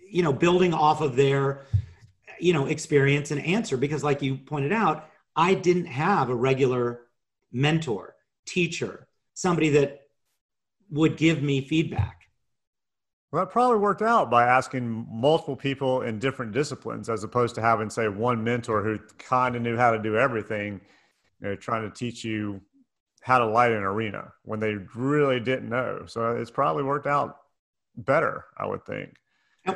[0.08, 1.66] you know, building off of their,
[2.38, 3.76] you know, experience and answer.
[3.76, 7.02] Because, like you pointed out, I didn't have a regular
[7.52, 8.16] mentor,
[8.46, 10.02] teacher, somebody that
[10.90, 12.16] would give me feedback.
[13.30, 17.60] Well, that probably worked out by asking multiple people in different disciplines as opposed to
[17.60, 20.80] having, say, one mentor who kind of knew how to do everything,
[21.40, 22.60] you know, trying to teach you
[23.20, 26.04] how to light an arena when they really didn't know.
[26.06, 27.38] So it's probably worked out
[27.96, 29.14] better, I would think.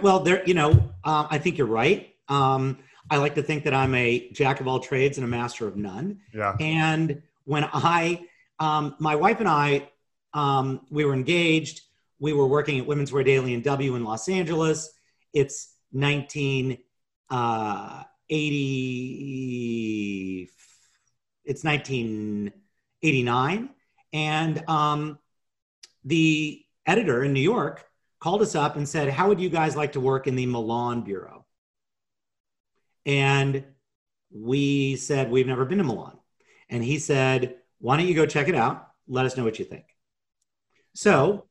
[0.03, 2.15] Well, there, you know, uh, I think you're right.
[2.29, 2.79] Um,
[3.11, 5.77] I like to think that I'm a jack of all trades and a master of
[5.77, 6.21] none.
[6.33, 6.57] Yeah.
[6.59, 8.27] And when I,
[8.59, 9.91] um, my wife and I,
[10.33, 11.83] um, we were engaged.
[12.19, 14.91] We were working at Women's Wear Daily and W in Los Angeles.
[15.33, 16.83] It's 1980.
[17.31, 18.05] Uh,
[21.45, 22.53] it's 19.
[23.05, 23.69] 89.
[24.13, 25.19] And um,
[26.05, 27.85] the editor in New York
[28.21, 31.03] called us up and said, How would you guys like to work in the Milan
[31.03, 31.45] Bureau?
[33.07, 33.65] And
[34.33, 36.17] we said, We've never been to Milan.
[36.71, 38.89] And he said, Why don't you go check it out?
[39.07, 39.85] Let us know what you think.
[40.95, 41.45] So,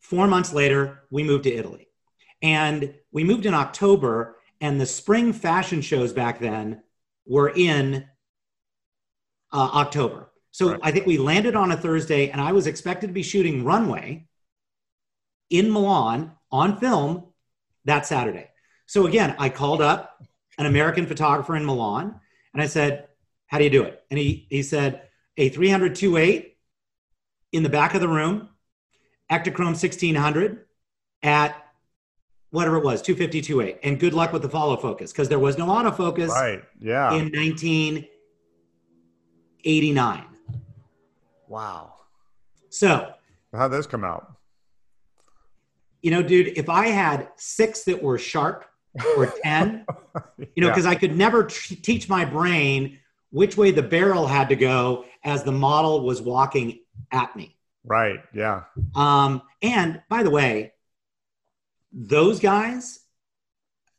[0.00, 1.88] four months later, we moved to Italy.
[2.42, 6.82] And we moved in October, and the spring fashion shows back then
[7.26, 8.06] were in
[9.52, 10.30] uh, October.
[10.56, 10.80] So right.
[10.82, 14.26] I think we landed on a Thursday, and I was expected to be shooting runway
[15.50, 17.24] in Milan on film
[17.84, 18.48] that Saturday.
[18.86, 20.18] So again, I called up
[20.56, 22.18] an American photographer in Milan,
[22.54, 23.08] and I said,
[23.48, 24.02] How do you do it?
[24.10, 25.02] And he, he said,
[25.36, 26.56] A 300 8
[27.52, 28.48] in the back of the room
[29.30, 30.64] Ektachrome 1600
[31.22, 31.54] at
[32.48, 35.66] whatever it was, 250, And good luck with the follow focus because there was no
[35.66, 36.62] autofocus right.
[36.80, 37.12] yeah.
[37.12, 40.24] in 1989.
[41.48, 41.94] Wow.
[42.70, 43.12] So,
[43.52, 44.32] how'd those come out?
[46.02, 48.64] You know, dude, if I had six that were sharp
[49.16, 49.86] or 10,
[50.38, 50.90] you know, because yeah.
[50.90, 52.98] I could never t- teach my brain
[53.30, 56.80] which way the barrel had to go as the model was walking
[57.12, 57.56] at me.
[57.84, 58.20] Right.
[58.34, 58.64] Yeah.
[58.94, 60.72] Um, and by the way,
[61.92, 63.00] those guys,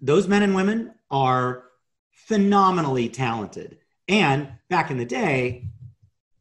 [0.02, 1.64] those men and women are
[2.12, 3.78] phenomenally talented.
[4.08, 5.68] And back in the day,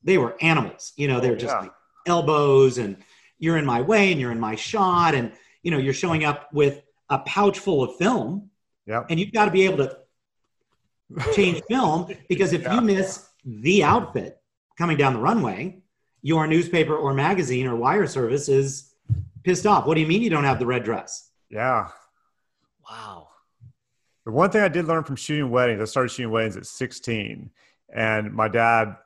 [0.07, 0.93] they were animals.
[0.97, 1.61] You know, they were just yeah.
[1.63, 1.73] like
[2.07, 2.97] elbows and
[3.39, 5.15] you're in my way and you're in my shot.
[5.15, 8.51] And, you know, you're showing up with a pouch full of film.
[8.87, 9.05] Yeah.
[9.11, 9.99] And you've got to be able to
[11.35, 12.77] change film because if yeah.
[12.77, 14.41] you miss the outfit
[14.79, 15.83] coming down the runway,
[16.23, 18.93] your newspaper or magazine or wire service is
[19.43, 19.87] pissed off.
[19.87, 21.31] What do you mean you don't have the red dress?
[21.51, 21.89] Yeah.
[22.89, 23.29] Wow.
[24.25, 27.51] The one thing I did learn from shooting weddings, I started shooting weddings at 16,
[27.95, 28.97] and my dad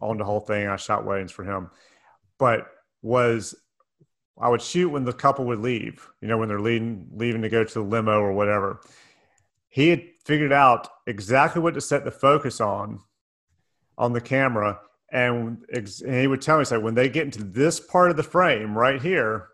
[0.00, 0.68] owned the whole thing.
[0.68, 1.70] I shot weddings for him,
[2.38, 2.66] but
[3.02, 3.54] was
[4.40, 7.48] I would shoot when the couple would leave, you know, when they're leaving, leaving to
[7.48, 8.80] go to the limo or whatever.
[9.68, 13.00] He had figured out exactly what to set the focus on
[13.96, 14.80] on the camera
[15.10, 18.22] and, and he would tell me, say, when they get into this part of the
[18.22, 19.48] frame right here,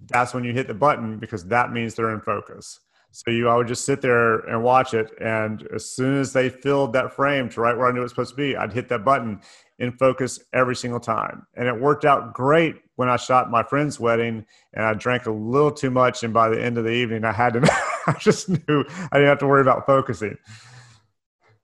[0.00, 2.80] that's when you hit the button because that means they're in focus.
[3.10, 6.50] So you, I would just sit there and watch it, and as soon as they
[6.50, 8.88] filled that frame to right where I knew it was supposed to be, I'd hit
[8.90, 9.40] that button
[9.78, 13.98] in focus every single time, and it worked out great when I shot my friend's
[13.98, 17.24] wedding, and I drank a little too much, and by the end of the evening,
[17.24, 17.60] I had to,
[18.06, 20.36] I just knew I didn't have to worry about focusing.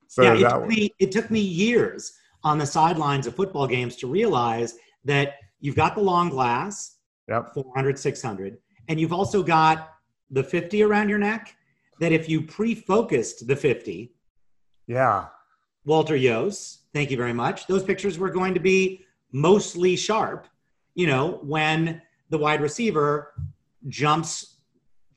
[0.08, 2.12] So yeah, it took, me, it took me years
[2.44, 4.74] on the sidelines of football games to realize
[5.04, 6.96] that you've got the long glass,
[7.28, 7.54] yep.
[7.54, 9.94] 400, 600, and you've also got
[10.32, 11.54] the 50 around your neck.
[12.00, 14.12] That if you pre focused the 50,
[14.88, 15.26] yeah,
[15.84, 17.66] Walter Iooss, thank you very much.
[17.68, 20.48] Those pictures were going to be mostly sharp,
[20.94, 23.34] you know, when the wide receiver
[23.88, 24.56] jumps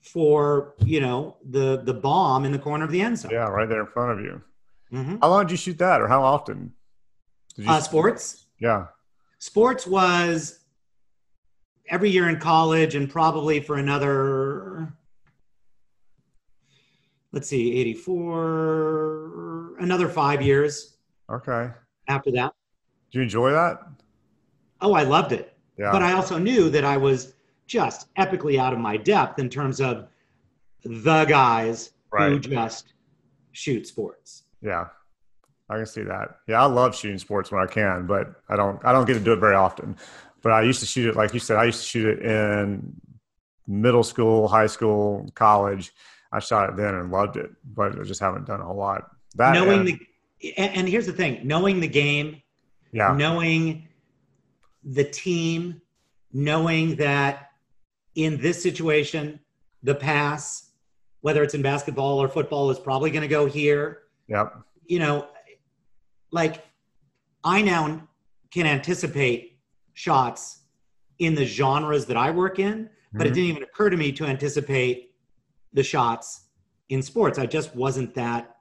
[0.01, 3.32] for, you know, the the bomb in the corner of the end zone.
[3.32, 4.41] Yeah, right there in front of you.
[4.93, 5.15] Mm-hmm.
[5.21, 6.73] How long did you shoot that, or how often?
[7.56, 8.45] did you Uh, sports.
[8.60, 8.88] Yeah.
[9.39, 10.60] Sports was
[11.89, 14.93] every year in college and probably for another
[17.36, 20.98] let's see 84 another five years
[21.30, 21.69] okay
[22.08, 22.54] after that
[23.12, 23.82] do you enjoy that
[24.82, 25.91] oh i loved it yeah.
[25.91, 27.34] but i also knew that i was
[27.67, 30.08] just epically out of my depth in terms of
[30.84, 32.32] the guys right.
[32.32, 32.93] who just
[33.52, 34.88] shoot sports yeah
[35.67, 36.38] I can see that.
[36.48, 38.80] Yeah, I love shooting sports when I can, but I don't.
[38.86, 39.98] I don't get to do it very often.
[40.43, 41.58] but I used to shoot it like you said.
[41.58, 42.93] I used to shoot it in
[43.67, 45.91] middle school, high school, college.
[46.36, 49.10] I shot it then and loved it, but I just haven't done a whole lot.
[49.36, 50.00] That knowing and, the
[50.58, 52.41] and, and here's the thing: knowing the game,
[52.91, 53.88] yeah, knowing
[54.84, 55.82] the team,
[56.34, 57.52] knowing that
[58.15, 59.39] in this situation,
[59.82, 60.71] the pass,
[61.21, 64.02] whether it's in basketball or football, is probably going to go here.
[64.28, 64.56] Yep.
[64.88, 65.28] You know,
[66.32, 66.65] like
[67.45, 68.06] I now
[68.52, 69.58] can anticipate
[69.93, 70.63] shots
[71.19, 73.28] in the genres that I work in, but mm-hmm.
[73.28, 75.14] it didn't even occur to me to anticipate
[75.76, 76.48] the shots
[76.90, 77.38] in sports.
[77.38, 78.56] I just wasn't that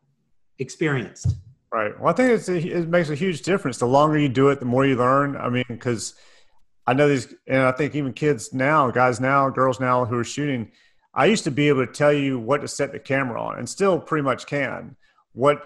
[0.59, 1.37] experienced.
[1.73, 1.99] Right.
[1.99, 3.79] Well, I think it's it makes a huge difference.
[3.79, 5.37] The longer you do it, the more you learn.
[5.37, 6.15] I mean, because
[6.87, 10.25] I know these, and I think even kids now, guys now, girls now who are
[10.25, 10.71] shooting,
[11.15, 13.69] I used to be able to tell you what to set the camera on, and
[13.69, 14.97] still pretty much can.
[15.33, 15.65] What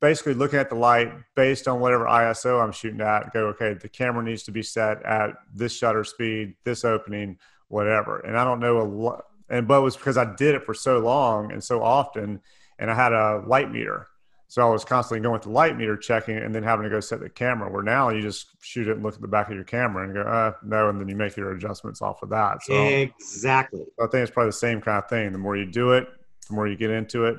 [0.00, 3.88] basically looking at the light based on whatever ISO I'm shooting at, go, okay, the
[3.88, 8.20] camera needs to be set at this shutter speed, this opening, whatever.
[8.20, 10.74] And I don't know a lot, and but it was because I did it for
[10.74, 12.40] so long and so often,
[12.78, 14.06] and I had a light meter.
[14.50, 17.00] So I was constantly going with the light meter checking and then having to go
[17.00, 17.70] set the camera.
[17.70, 20.14] Where now you just shoot it and look at the back of your camera and
[20.14, 22.62] go, uh, no, and then you make your adjustments off of that.
[22.62, 23.84] So exactly.
[24.00, 25.32] I think it's probably the same kind of thing.
[25.32, 26.08] The more you do it,
[26.48, 27.36] the more you get into it.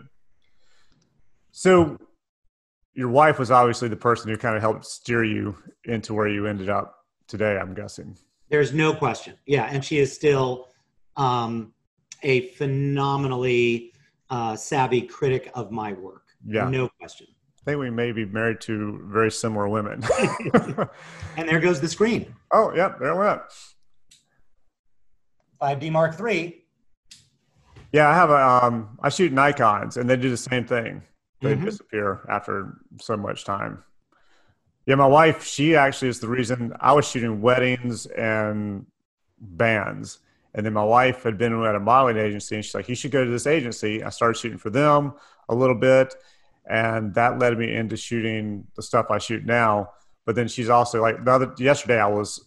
[1.51, 1.97] So
[2.93, 6.45] your wife was obviously the person who kind of helped steer you into where you
[6.45, 6.95] ended up
[7.27, 7.57] today.
[7.57, 8.17] I'm guessing.
[8.49, 9.35] There's no question.
[9.47, 10.67] Yeah, and she is still
[11.15, 11.73] um,
[12.23, 13.93] a phenomenally
[14.29, 16.23] uh, savvy critic of my work.
[16.45, 16.69] Yeah.
[16.69, 17.27] No question.
[17.61, 20.03] I think we may be married to very similar women.
[21.37, 22.33] and there goes the screen.
[22.51, 23.41] Oh, yeah, there it went.
[25.61, 26.63] 5D Mark III.
[27.91, 28.65] Yeah, I have a.
[28.65, 31.01] Um, I shoot Nikon's, and they do the same thing.
[31.41, 31.65] They mm-hmm.
[31.65, 33.83] disappear after so much time.
[34.85, 38.85] Yeah, my wife, she actually is the reason I was shooting weddings and
[39.39, 40.19] bands.
[40.55, 43.11] And then my wife had been at a modeling agency, and she's like, "You should
[43.11, 45.13] go to this agency." I started shooting for them
[45.47, 46.15] a little bit,
[46.69, 49.91] and that led me into shooting the stuff I shoot now.
[50.25, 52.45] But then she's also like, the other yesterday I was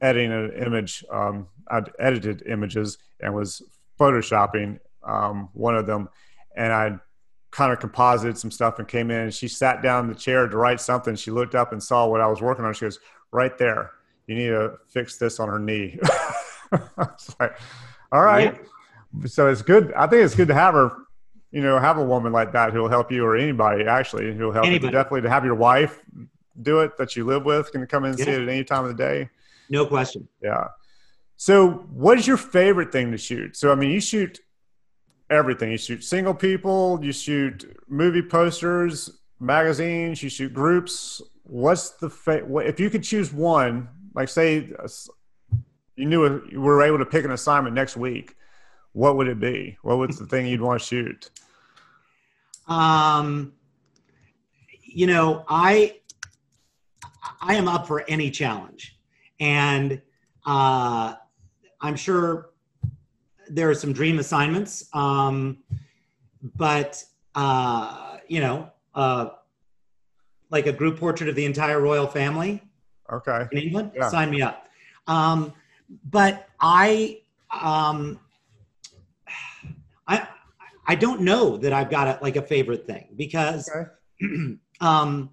[0.00, 1.04] editing an image.
[1.10, 3.62] Um, I'd edited images and was
[3.98, 6.08] photoshopping um, one of them,
[6.56, 6.98] and I
[7.50, 9.20] kind of composited some stuff and came in.
[9.20, 11.14] And she sat down in the chair to write something.
[11.14, 12.74] She looked up and saw what I was working on.
[12.74, 12.98] She goes,
[13.32, 13.92] "Right there,
[14.26, 15.98] you need to fix this on her knee."
[17.40, 17.56] like,
[18.12, 18.54] all right.
[19.20, 19.26] Yeah.
[19.26, 19.92] So it's good.
[19.94, 20.90] I think it's good to have her,
[21.50, 24.66] you know, have a woman like that who'll help you or anybody actually who'll help
[24.66, 24.88] anybody.
[24.88, 24.92] you.
[24.92, 26.00] Definitely to have your wife
[26.62, 28.24] do it that you live with can come in and yeah.
[28.24, 29.28] see it at any time of the day.
[29.68, 30.28] No question.
[30.42, 30.68] Yeah.
[31.36, 33.56] So what is your favorite thing to shoot?
[33.56, 34.40] So, I mean, you shoot
[35.30, 35.72] everything.
[35.72, 39.10] You shoot single people, you shoot movie posters,
[39.40, 41.20] magazines, you shoot groups.
[41.42, 44.70] What's the, fa- if you could choose one, like say
[45.96, 48.36] you knew you were able to pick an assignment next week,
[48.92, 49.76] what would it be?
[49.82, 51.30] What was the thing you'd want to shoot?
[52.66, 53.52] Um,
[54.82, 56.00] you know, I
[57.40, 58.98] I am up for any challenge,
[59.40, 60.00] and
[60.46, 61.14] uh,
[61.80, 62.50] I'm sure
[63.48, 65.58] there are some dream assignments, um,
[66.56, 67.04] but
[67.34, 69.30] uh, you know, uh,
[70.50, 72.62] like a group portrait of the entire royal family.
[73.12, 73.46] Okay.
[73.52, 74.08] In England, yeah.
[74.08, 74.66] sign me up.
[75.06, 75.52] Um,
[76.10, 77.20] but I,
[77.62, 78.18] um,
[80.06, 80.28] I,
[80.86, 84.56] I don't know that I've got a, like a favorite thing because okay.
[84.80, 85.30] um,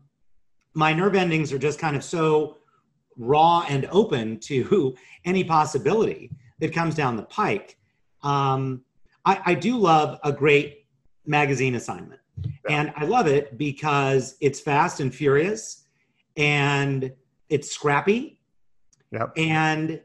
[0.74, 2.58] my nerve endings are just kind of so
[3.18, 4.96] raw and open to
[5.26, 7.78] any possibility that comes down the pike.
[8.24, 8.84] Um,
[9.26, 10.86] I, I do love a great
[11.26, 12.22] magazine assignment.
[12.70, 15.84] And I love it because it's fast and furious
[16.38, 17.12] and
[17.50, 18.40] it's scrappy.
[19.12, 19.34] Yep.
[19.38, 20.02] And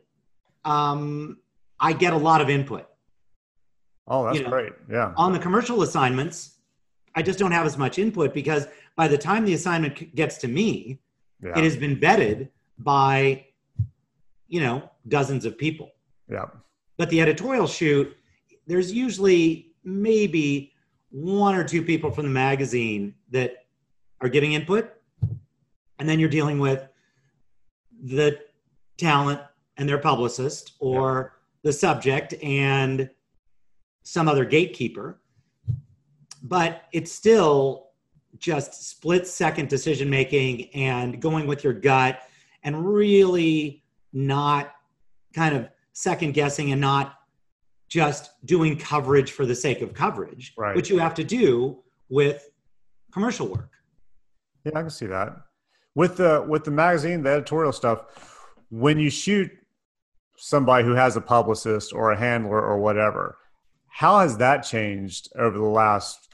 [0.67, 1.39] um,
[1.81, 2.87] I get a lot of input.
[4.09, 4.73] Oh, that's you know, great.
[4.91, 5.15] Yeah.
[5.17, 6.59] On the commercial assignments,
[7.15, 10.49] I just don't have as much input because by the time the assignment gets to
[10.49, 11.01] me,
[11.43, 11.59] yeah.
[11.59, 13.47] it has been vetted by,
[14.49, 15.93] you know, dozens of people.
[16.31, 16.47] Yeah.
[16.99, 18.15] But the editorial shoot,
[18.67, 20.73] there's usually maybe
[21.11, 23.65] one or two people from the magazine that
[24.21, 24.93] are giving input.
[25.99, 26.87] And then you're dealing with
[28.03, 28.39] the
[28.99, 29.41] talent
[29.77, 33.11] and their publicist or the subject and
[34.03, 35.21] some other gatekeeper.
[36.43, 37.89] But it's still
[38.39, 42.21] just split second decision making and going with your gut
[42.63, 44.73] and really not
[45.35, 47.15] kind of second guessing and not
[47.89, 50.75] just doing coverage for the sake of coverage, right.
[50.75, 52.51] which you have to do with
[53.13, 53.73] commercial work.
[54.65, 55.37] Yeah, I can see that.
[55.95, 58.37] With the with the magazine, the editorial stuff,
[58.71, 59.51] when you shoot
[60.37, 63.39] somebody who has a publicist or a handler or whatever.
[63.89, 66.29] How has that changed over the last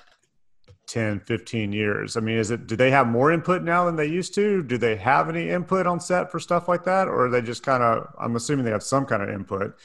[0.89, 2.17] 10, 15 years?
[2.17, 4.63] I mean, is it, do they have more input now than they used to?
[4.63, 7.09] Do they have any input on set for stuff like that?
[7.09, 9.77] Or are they just kind of, I'm assuming they have some kind of input.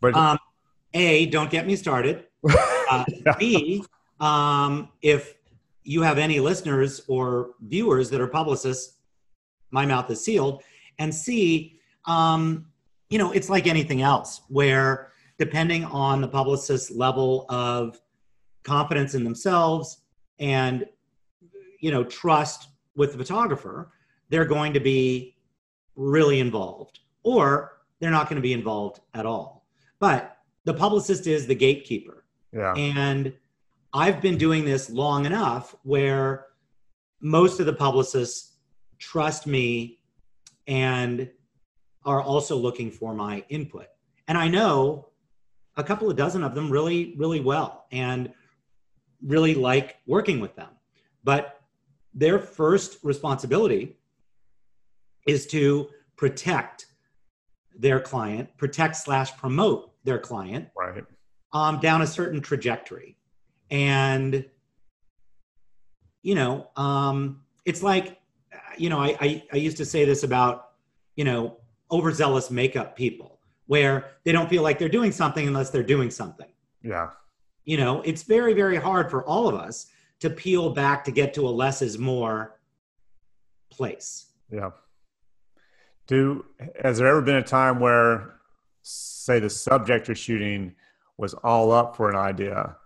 [0.00, 0.38] But um,
[0.94, 2.24] A, don't get me started.
[2.90, 3.04] Uh,
[3.38, 3.84] B,
[4.18, 5.34] um, if
[5.82, 8.96] you have any listeners or viewers that are publicists,
[9.70, 10.62] my mouth is sealed.
[10.98, 12.66] And C, um,
[13.10, 18.00] you know, it's like anything else where depending on the publicist's level of
[18.64, 19.98] confidence in themselves
[20.38, 20.84] and,
[21.80, 23.92] you know, trust with the photographer,
[24.28, 25.36] they're going to be
[25.96, 29.66] really involved or they're not going to be involved at all.
[30.00, 32.24] But the publicist is the gatekeeper.
[32.52, 32.74] Yeah.
[32.74, 33.32] And
[33.92, 36.46] I've been doing this long enough where
[37.20, 38.56] most of the publicists
[38.98, 40.00] trust me
[40.66, 41.30] and
[42.08, 43.86] are also looking for my input.
[44.28, 45.08] And I know
[45.76, 48.32] a couple of dozen of them really, really well and
[49.22, 50.70] really like working with them.
[51.22, 51.60] But
[52.14, 53.98] their first responsibility
[55.26, 56.86] is to protect
[57.78, 61.04] their client, protect slash promote their client right.
[61.52, 63.18] um, down a certain trajectory.
[63.70, 64.46] And,
[66.22, 68.18] you know, um, it's like,
[68.78, 70.70] you know, I, I, I used to say this about,
[71.16, 71.58] you know,
[71.90, 76.48] overzealous makeup people where they don't feel like they're doing something unless they're doing something.
[76.82, 77.10] Yeah.
[77.64, 79.86] You know, it's very, very hard for all of us
[80.20, 82.58] to peel back to get to a less is more
[83.70, 84.26] place.
[84.50, 84.70] Yeah.
[86.06, 86.46] Do
[86.82, 88.38] has there ever been a time where
[88.82, 90.74] say the subject you're shooting
[91.18, 92.76] was all up for an idea,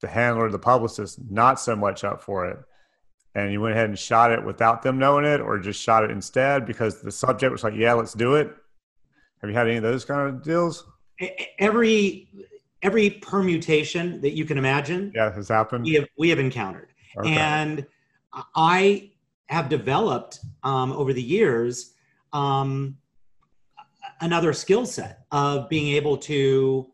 [0.00, 2.58] the handler, the publicist, not so much up for it,
[3.34, 6.10] and you went ahead and shot it without them knowing it, or just shot it
[6.10, 8.54] instead because the subject was like, "Yeah, let's do it."
[9.40, 10.84] Have you had any of those kind of deals?
[11.58, 12.28] Every
[12.82, 15.84] every permutation that you can imagine, yeah, has happened.
[15.84, 17.30] We have we have encountered, okay.
[17.30, 17.86] and
[18.54, 19.12] I
[19.48, 21.94] have developed um, over the years
[22.32, 22.96] um,
[24.20, 26.90] another skill set of being able to.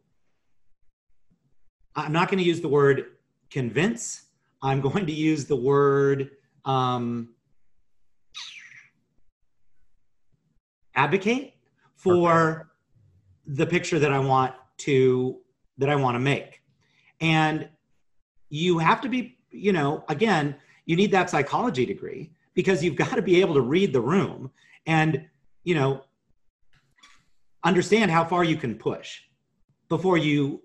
[1.95, 3.07] I'm not going to use the word
[3.49, 4.26] convince
[4.63, 6.31] I'm going to use the word
[6.65, 7.31] um,
[10.95, 11.55] advocate
[11.95, 12.69] for okay.
[13.47, 15.39] the picture that I want to
[15.79, 16.63] that I want to make.
[17.21, 17.69] And
[18.49, 23.15] you have to be, you know, again, you need that psychology degree because you've got
[23.15, 24.51] to be able to read the room
[24.87, 25.27] and,
[25.65, 26.05] you know,
[27.65, 29.21] understand how far you can push
[29.89, 30.63] before you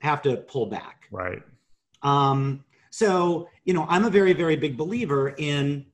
[0.00, 1.06] have to pull back.
[1.10, 1.42] Right.
[2.02, 5.86] Um, so, you know, I'm a very, very big believer in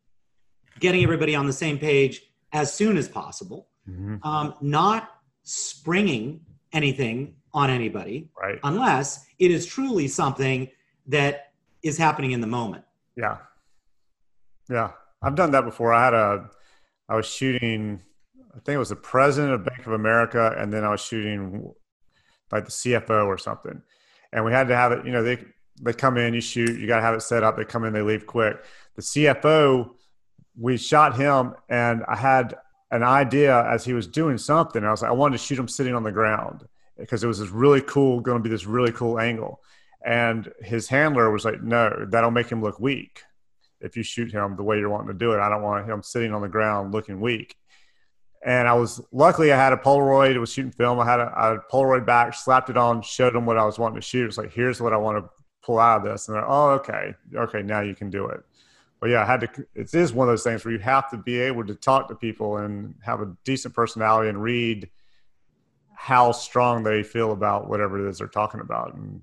[0.80, 2.22] getting everybody on the same page
[2.52, 4.16] as soon as possible, mm-hmm.
[4.26, 5.10] um, not
[5.42, 6.40] springing
[6.72, 8.58] anything on anybody right.
[8.64, 10.68] unless it is truly something
[11.06, 12.84] that is happening in the moment.
[13.16, 13.38] Yeah.
[14.68, 14.90] Yeah.
[15.22, 15.92] I've done that before.
[15.92, 16.50] I had a,
[17.08, 18.00] I was shooting,
[18.50, 21.72] I think it was the president of Bank of America, and then I was shooting
[22.50, 23.82] like the CFO or something.
[24.32, 25.38] And we had to have it, you know, they,
[25.80, 27.56] they come in, you shoot, you got to have it set up.
[27.56, 28.64] They come in, they leave quick.
[28.96, 29.90] The CFO,
[30.56, 32.54] we shot him, and I had
[32.90, 34.84] an idea as he was doing something.
[34.84, 36.64] I was like, I wanted to shoot him sitting on the ground
[36.96, 39.60] because it was this really cool, going to be this really cool angle.
[40.04, 43.22] And his handler was like, No, that'll make him look weak
[43.80, 45.40] if you shoot him the way you're wanting to do it.
[45.40, 47.56] I don't want him sitting on the ground looking weak.
[48.44, 50.34] And I was luckily I had a Polaroid.
[50.34, 51.00] It was shooting film.
[51.00, 54.00] I had a, a Polaroid back, slapped it on, showed him what I was wanting
[54.00, 54.26] to shoot.
[54.26, 55.30] It's like, here's what I want to
[55.64, 56.28] pull out of this.
[56.28, 58.44] And they're, oh, okay, okay, now you can do it.
[59.00, 59.66] But yeah, I had to.
[59.74, 62.14] It is one of those things where you have to be able to talk to
[62.14, 64.88] people and have a decent personality and read
[65.94, 69.22] how strong they feel about whatever it is they're talking about and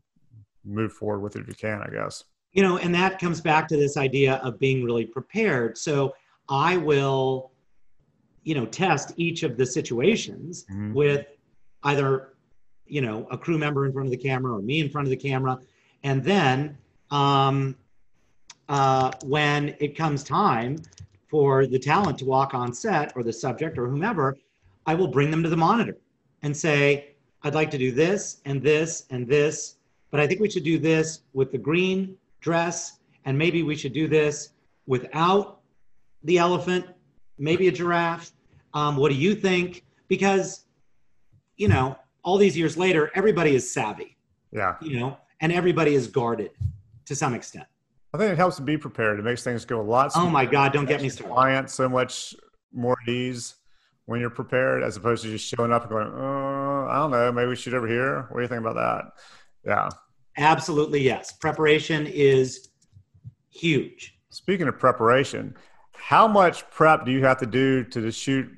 [0.63, 2.23] move forward with it if you can, I guess.
[2.53, 5.77] You know, and that comes back to this idea of being really prepared.
[5.77, 6.13] So
[6.49, 7.51] I will,
[8.43, 10.93] you know, test each of the situations mm-hmm.
[10.93, 11.27] with
[11.83, 12.33] either,
[12.85, 15.09] you know, a crew member in front of the camera or me in front of
[15.09, 15.57] the camera
[16.03, 16.77] and then
[17.09, 17.75] um,
[18.69, 20.77] uh, when it comes time
[21.29, 24.37] for the talent to walk on set or the subject or whomever,
[24.85, 25.97] I will bring them to the monitor
[26.41, 29.77] and say, I'd like to do this and this and this,
[30.09, 33.93] but I think we should do this with the green dress, and maybe we should
[33.93, 34.49] do this
[34.87, 35.59] without
[36.23, 36.85] the elephant,
[37.37, 38.31] maybe a giraffe.
[38.73, 39.83] Um, what do you think?
[40.07, 40.65] Because,
[41.57, 44.17] you know, all these years later, everybody is savvy.
[44.51, 44.75] Yeah.
[44.81, 46.51] You know, and everybody is guarded
[47.05, 47.65] to some extent.
[48.13, 49.19] I think it helps to be prepared.
[49.19, 50.13] It makes things go a lot.
[50.13, 50.27] Smoother.
[50.27, 50.73] Oh my God!
[50.73, 51.33] Don't get me started.
[51.33, 52.35] Client so much
[52.73, 53.55] more at ease
[54.05, 57.31] when you're prepared, as opposed to just showing up and going, oh, I don't know,
[57.31, 58.25] maybe we shoot over here.
[58.29, 59.13] What do you think about that?
[59.65, 59.89] Yeah.
[60.37, 61.31] Absolutely, yes.
[61.31, 62.69] Preparation is
[63.49, 64.17] huge.
[64.29, 65.55] Speaking of preparation,
[65.93, 68.49] how much prep do you have to do to shoot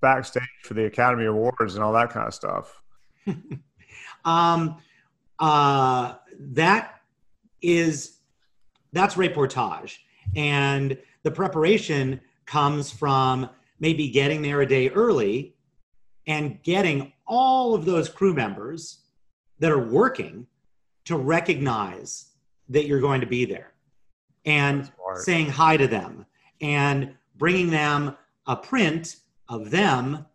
[0.00, 2.82] backstage for the Academy Awards and all that kind of stuff?
[4.24, 4.76] um,
[5.38, 6.14] uh,
[6.52, 7.00] that
[7.62, 8.18] is
[8.92, 9.98] that's reportage,
[10.34, 15.54] and the preparation comes from maybe getting there a day early
[16.26, 19.02] and getting all of those crew members
[19.58, 20.46] that are working
[21.04, 22.26] to recognize
[22.68, 23.72] that you're going to be there
[24.44, 26.26] and saying hi to them
[26.60, 28.16] and bringing them
[28.46, 29.16] a print
[29.48, 30.26] of them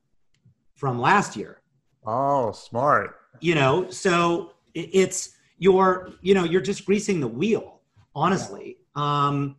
[0.75, 1.61] from last year.
[2.05, 3.15] Oh, smart.
[3.39, 7.81] You know, so it's you're, you know, you're just greasing the wheel,
[8.13, 8.77] honestly.
[8.95, 9.55] Um,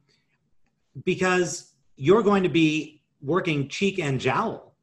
[1.04, 4.74] because you're going to be working cheek and jowl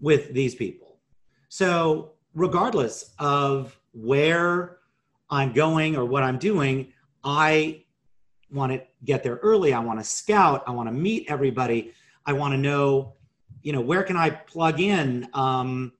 [0.00, 0.96] with these people.
[1.48, 4.78] So, regardless of where
[5.30, 6.92] I'm going or what I'm doing,
[7.22, 7.84] I
[8.50, 9.72] want to get there early.
[9.72, 10.64] I want to scout.
[10.66, 11.92] I want to meet everybody.
[12.26, 13.14] I want to know,
[13.62, 15.28] you know, where can I plug in?
[15.34, 15.92] Um,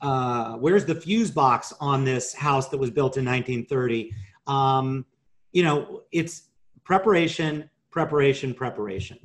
[0.00, 4.12] uh, where's the fuse box on this house that was built in 1930?
[4.46, 5.04] Um,
[5.52, 6.48] you know, it's
[6.84, 9.18] preparation, preparation, preparation.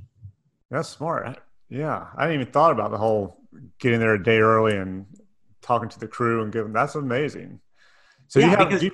[0.69, 1.39] That's smart.
[1.69, 3.37] Yeah, I didn't even thought about the whole
[3.79, 5.05] getting there a day early and
[5.61, 6.73] talking to the crew and giving.
[6.73, 7.59] That's amazing.
[8.27, 8.91] So yeah, you have, because you,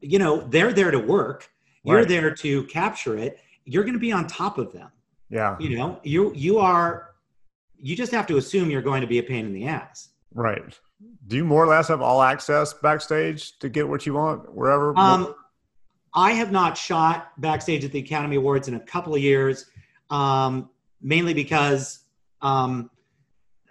[0.00, 1.48] you know they're there to work.
[1.84, 2.08] You're right.
[2.08, 3.38] there to capture it.
[3.64, 4.90] You're going to be on top of them.
[5.30, 5.56] Yeah.
[5.58, 7.14] You know, you you are.
[7.78, 10.08] You just have to assume you're going to be a pain in the ass.
[10.34, 10.78] Right.
[11.26, 14.96] Do you more or less have all access backstage to get what you want wherever?
[14.96, 15.34] Um,
[16.14, 19.66] I have not shot backstage at the Academy Awards in a couple of years,
[20.08, 20.70] um,
[21.02, 22.04] mainly because
[22.40, 22.90] um,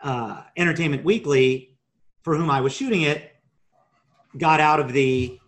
[0.03, 1.75] uh, Entertainment Weekly,
[2.21, 3.35] for whom I was shooting it,
[4.37, 5.39] got out of the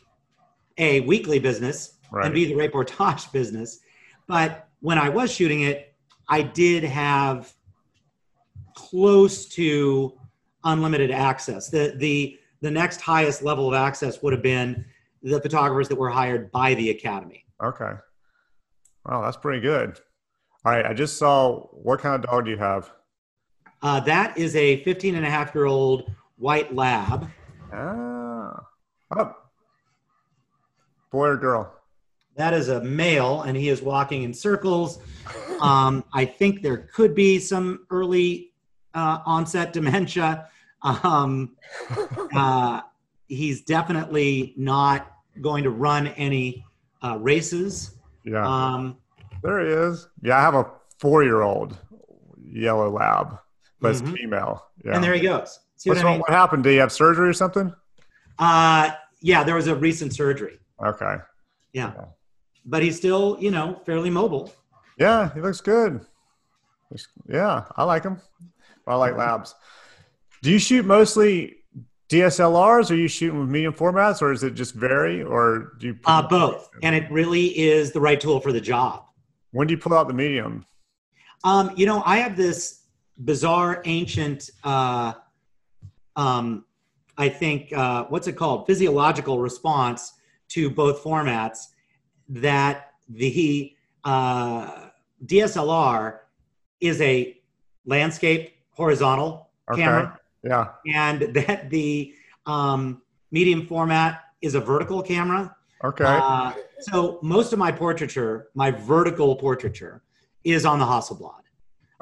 [0.79, 2.25] a weekly business right.
[2.25, 3.79] and b the reportage business.
[4.27, 5.93] But when I was shooting it,
[6.27, 7.53] I did have
[8.75, 10.17] close to
[10.63, 11.69] unlimited access.
[11.69, 14.85] The the the next highest level of access would have been
[15.21, 17.45] the photographers that were hired by the academy.
[17.63, 17.91] Okay.
[19.05, 19.99] Wow, that's pretty good.
[20.65, 22.91] All right, I just saw what kind of dog do you have?
[23.81, 27.29] Uh, that is a 15 and a half year old white lab.
[27.71, 28.59] Ah.
[29.15, 29.35] Oh.
[31.11, 31.73] Boy or girl?
[32.35, 34.99] That is a male, and he is walking in circles.
[35.61, 38.46] Um, I think there could be some early
[38.97, 40.49] uh, onset dementia.
[40.81, 41.55] Um,
[42.35, 42.81] uh,
[43.27, 46.65] he's definitely not going to run any
[47.03, 47.91] uh, races.
[48.23, 48.45] Yeah.
[48.45, 48.97] Um,
[49.43, 50.07] there he is.
[50.23, 50.65] Yeah, I have a
[50.97, 51.77] four year old
[52.43, 53.37] yellow lab,
[53.79, 54.07] but mm-hmm.
[54.07, 54.65] it's female.
[54.83, 54.95] Yeah.
[54.95, 55.59] And there he goes.
[55.75, 56.19] See what, I mean?
[56.19, 56.63] what happened?
[56.63, 57.71] Did he have surgery or something?
[58.39, 58.91] Uh,
[59.21, 60.57] yeah, there was a recent surgery.
[60.83, 61.17] Okay.
[61.73, 61.93] Yeah.
[61.95, 62.05] yeah.
[62.65, 64.51] But he's still, you know, fairly mobile.
[64.97, 66.01] Yeah, he looks good.
[67.29, 68.19] Yeah, I like him.
[68.87, 69.55] I like labs.
[70.41, 71.57] Do you shoot mostly
[72.09, 72.89] DSLRs?
[72.89, 75.99] Or are you shooting with medium formats, or is it just vary, or do you?
[76.05, 79.03] Uh, both, and it really is the right tool for the job.
[79.51, 80.65] When do you pull out the medium?
[81.43, 82.83] Um, you know, I have this
[83.23, 85.13] bizarre, ancient, uh,
[86.15, 86.65] um,
[87.17, 88.67] I think, uh, what's it called?
[88.67, 90.13] Physiological response
[90.49, 91.67] to both formats
[92.29, 93.73] that the
[94.03, 94.89] uh,
[95.25, 96.19] DSLR
[96.79, 97.37] is a
[97.85, 99.81] landscape horizontal okay.
[99.81, 100.69] camera yeah.
[100.93, 102.13] And that the
[102.45, 103.01] um,
[103.31, 105.55] medium format is a vertical camera.
[105.83, 106.05] Okay.
[106.05, 110.01] Uh, so most of my portraiture, my vertical portraiture,
[110.43, 111.41] is on the Hasselblad.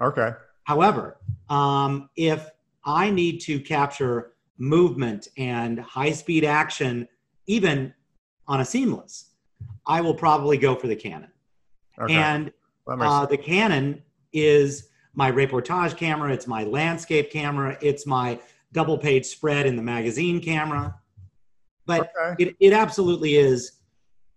[0.02, 0.32] Okay.
[0.64, 1.18] However,
[1.50, 2.50] um, if
[2.84, 7.08] I need to capture movement and high speed action,
[7.48, 7.94] even
[8.48, 9.32] on a seamless,
[9.86, 11.32] I will probably go for the Canon.
[12.00, 12.14] Okay.
[12.14, 12.52] And
[12.88, 14.04] uh, the Canon
[14.34, 18.39] is my reportage camera, it's my landscape camera, it's my
[18.72, 20.95] double page spread in the magazine camera.
[21.86, 22.43] But okay.
[22.43, 23.74] it, it absolutely is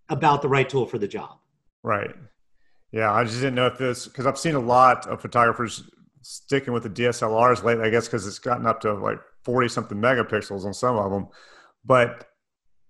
[0.09, 1.39] about the right tool for the job.
[1.83, 2.15] Right.
[2.93, 5.91] Yeah, I just didn't know if this because I've seen a lot of photographers
[6.23, 7.85] sticking with the DSLRs lately.
[7.85, 11.29] I guess because it's gotten up to like forty something megapixels on some of them,
[11.85, 12.29] but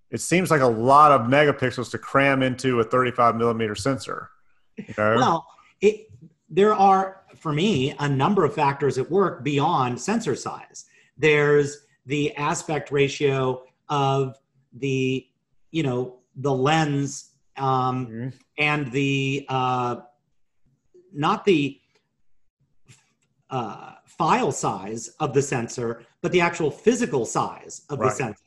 [0.09, 4.29] it seems like a lot of megapixels to cram into a thirty-five millimeter sensor.
[4.77, 5.15] You know?
[5.15, 5.47] Well,
[5.81, 6.08] it,
[6.49, 10.85] there are for me a number of factors at work beyond sensor size
[11.17, 14.37] there's the aspect ratio of
[14.73, 15.25] the
[15.71, 18.29] you know the lens um, mm-hmm.
[18.57, 19.97] and the uh,
[21.13, 21.79] not the
[23.49, 28.09] uh, file size of the sensor, but the actual physical size of Right.
[28.09, 28.43] the sensor.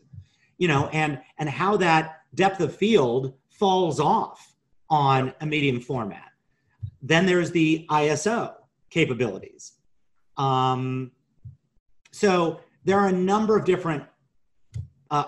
[0.59, 4.55] You know, and and how that depth of field falls off
[4.89, 6.32] on a medium format.
[7.03, 8.55] Then there's the ISO
[8.91, 9.73] capabilities.
[10.37, 11.11] Um,
[12.13, 14.05] so there are a number of different,
[15.11, 15.25] uh,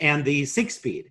[0.00, 1.10] and the sync speed,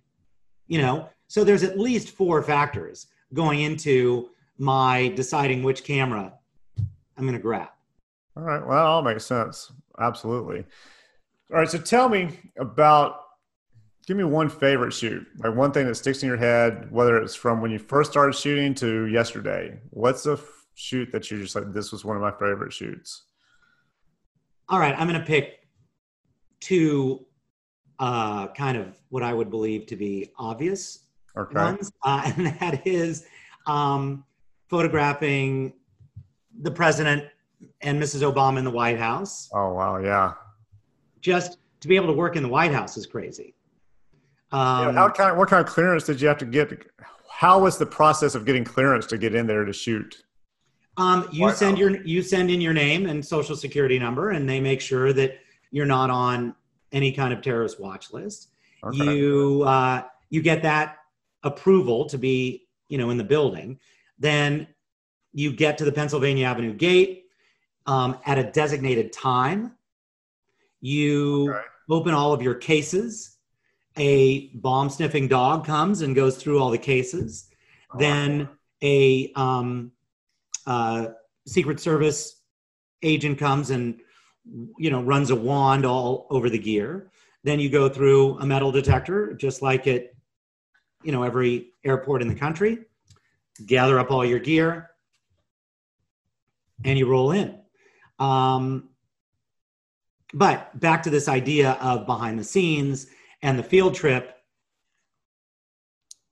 [0.68, 6.32] you know, so there's at least four factors going into my deciding which camera
[6.78, 7.68] I'm going to grab.
[8.36, 8.60] All right.
[8.60, 9.72] Well, that all makes sense.
[9.98, 10.64] Absolutely.
[11.52, 11.68] All right.
[11.68, 13.22] So tell me about,
[14.06, 17.34] give me one favorite shoot, like one thing that sticks in your head, whether it's
[17.34, 19.78] from when you first started shooting to yesterday.
[19.90, 23.24] What's a f- shoot that you're just like, this was one of my favorite shoots?
[24.68, 25.66] All right, I'm going to pick
[26.60, 27.26] two
[27.98, 31.00] uh, kind of what I would believe to be obvious
[31.36, 31.60] Okay.
[31.60, 33.26] ones, uh, and that is
[33.66, 34.24] um,
[34.68, 35.74] photographing
[36.62, 37.24] the president
[37.82, 38.22] and Mrs.
[38.22, 39.50] Obama in the White House.
[39.52, 39.98] Oh, wow.
[39.98, 40.32] Yeah.
[41.20, 43.54] Just to be able to work in the White House is crazy.
[44.56, 46.86] Yeah, Um, how kind what kind of clearance did you have to get?
[47.30, 50.22] How was the process of getting clearance to get in there to shoot?
[50.96, 54.60] Um, you send your you send in your name and social security number, and they
[54.60, 55.38] make sure that
[55.70, 56.54] you're not on
[56.92, 58.48] any kind of terrorist watch list.
[58.82, 58.96] Okay.
[58.96, 60.96] You uh, you get that
[61.42, 63.78] approval to be you know in the building.
[64.18, 64.66] Then
[65.34, 67.24] you get to the Pennsylvania Avenue gate
[67.84, 69.72] um, at a designated time.
[70.80, 71.60] You Okay.
[71.90, 73.35] open all of your cases.
[73.98, 77.48] A bomb sniffing dog comes and goes through all the cases
[77.92, 78.48] Oh, then
[78.82, 79.92] a um,
[80.66, 81.08] uh,
[81.46, 82.40] secret service
[83.02, 84.00] agent comes and
[84.78, 87.10] you know runs a wand all over the gear.
[87.44, 90.12] Then you go through a metal detector just like at
[91.02, 92.78] you know every airport in the country.
[93.64, 94.90] Gather up all your gear
[96.84, 97.58] and you roll in.
[98.18, 98.90] Um,
[100.34, 103.06] but back to this idea of behind the scenes
[103.42, 104.32] and the field trip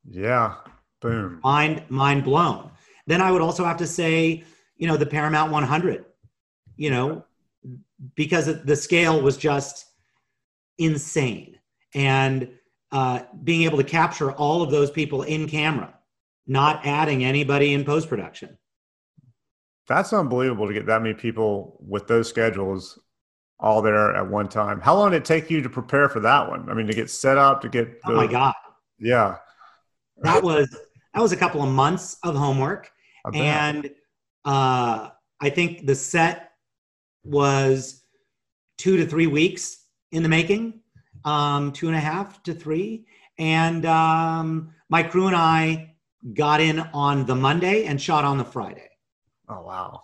[0.07, 0.57] yeah.
[1.01, 1.41] Boom.
[1.43, 2.71] mind mind blown
[3.07, 4.43] then i would also have to say
[4.77, 6.05] you know the paramount 100
[6.77, 7.25] you know
[8.15, 9.87] because the scale was just
[10.79, 11.59] insane
[11.95, 12.49] and
[12.91, 15.93] uh, being able to capture all of those people in camera
[16.47, 18.57] not adding anybody in post production
[19.87, 22.99] That's unbelievable to get that many people with those schedules
[23.61, 24.81] all there at one time.
[24.81, 26.69] How long did it take you to prepare for that one?
[26.69, 28.01] I mean, to get set up, to get.
[28.07, 28.55] oh my god
[28.99, 29.37] Yeah.
[30.23, 30.69] that was
[31.15, 32.91] that was a couple of months of homework
[33.33, 33.91] and
[34.45, 35.09] uh,
[35.41, 36.51] I think the set
[37.25, 38.03] was
[38.77, 40.81] two to three weeks in the making,
[41.25, 43.07] um, two and a half to three,
[43.39, 45.95] and um, my crew and I
[46.35, 48.91] got in on the Monday and shot on the Friday.
[49.49, 50.03] oh wow.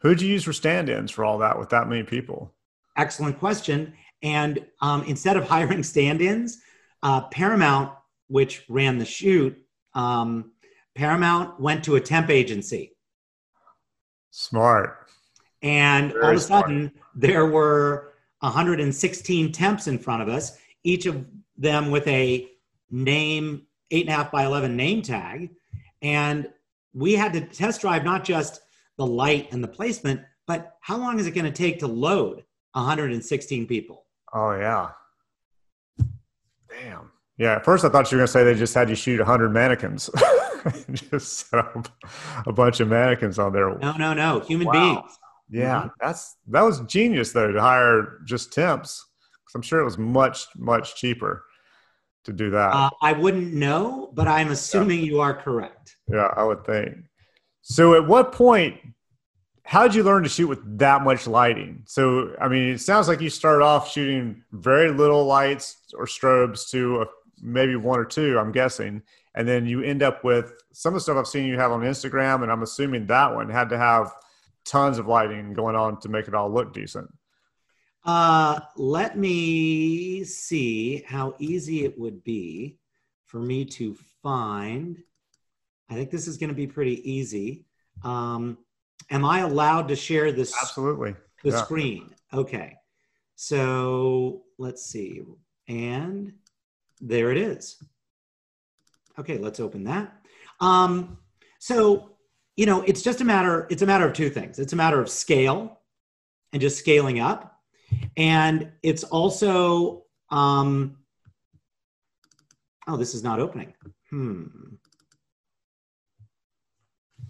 [0.00, 2.52] Who'd you use for stand-ins for all that with that many people?
[2.96, 3.92] Excellent question.
[4.22, 6.58] And um, instead of hiring stand-ins,
[7.02, 7.92] uh, Paramount,
[8.28, 9.56] which ran the shoot,
[9.94, 10.52] um,
[10.94, 12.96] Paramount went to a temp agency.
[14.30, 15.10] Smart.
[15.62, 21.24] And all of a sudden, there were 116 temps in front of us, each of
[21.56, 22.48] them with a
[22.90, 25.50] name, eight and a half by 11 name tag.
[26.02, 26.48] And
[26.92, 28.60] we had to test drive not just
[28.96, 32.44] the light and the placement, but how long is it going to take to load
[32.76, 34.04] 116 people?
[34.32, 34.90] Oh yeah.
[36.70, 37.10] Damn.
[37.38, 37.56] Yeah.
[37.56, 40.10] At first, I thought you were gonna say they just had you shoot hundred mannequins.
[40.92, 41.88] just set up
[42.46, 43.76] a bunch of mannequins on there.
[43.78, 44.40] No, no, no.
[44.40, 44.72] Human Wow.
[44.72, 45.18] beings.
[45.48, 49.06] Yeah, that's that was genius though to hire just temps
[49.44, 51.44] because I'm sure it was much much cheaper
[52.24, 52.72] to do that.
[52.74, 55.96] Uh, I wouldn't know, but I'm assuming you are correct.
[56.08, 56.96] yeah, I would think.
[57.62, 58.76] So, at what point?
[59.66, 61.82] How did you learn to shoot with that much lighting?
[61.86, 66.70] So, I mean, it sounds like you started off shooting very little lights or strobes
[66.70, 67.06] to a,
[67.42, 68.38] maybe one or two.
[68.38, 69.02] I'm guessing,
[69.34, 71.80] and then you end up with some of the stuff I've seen you have on
[71.80, 74.12] Instagram, and I'm assuming that one had to have
[74.64, 77.12] tons of lighting going on to make it all look decent.
[78.04, 82.78] Uh, let me see how easy it would be
[83.24, 85.02] for me to find.
[85.90, 87.64] I think this is going to be pretty easy.
[88.04, 88.58] Um,
[89.10, 91.14] am I allowed to share this Absolutely.
[91.42, 91.62] the yeah.
[91.62, 92.14] screen?
[92.32, 92.76] Okay.
[93.34, 95.22] So let's see.
[95.68, 96.32] And
[97.00, 97.82] there it is.
[99.18, 100.12] Okay, let's open that.
[100.60, 101.18] Um,
[101.58, 102.16] so
[102.56, 103.66] you know, it's just a matter.
[103.70, 104.58] It's a matter of two things.
[104.58, 105.80] It's a matter of scale,
[106.52, 107.60] and just scaling up,
[108.16, 110.04] and it's also.
[110.30, 110.96] Um,
[112.88, 113.74] oh, this is not opening.
[114.10, 114.46] Hmm.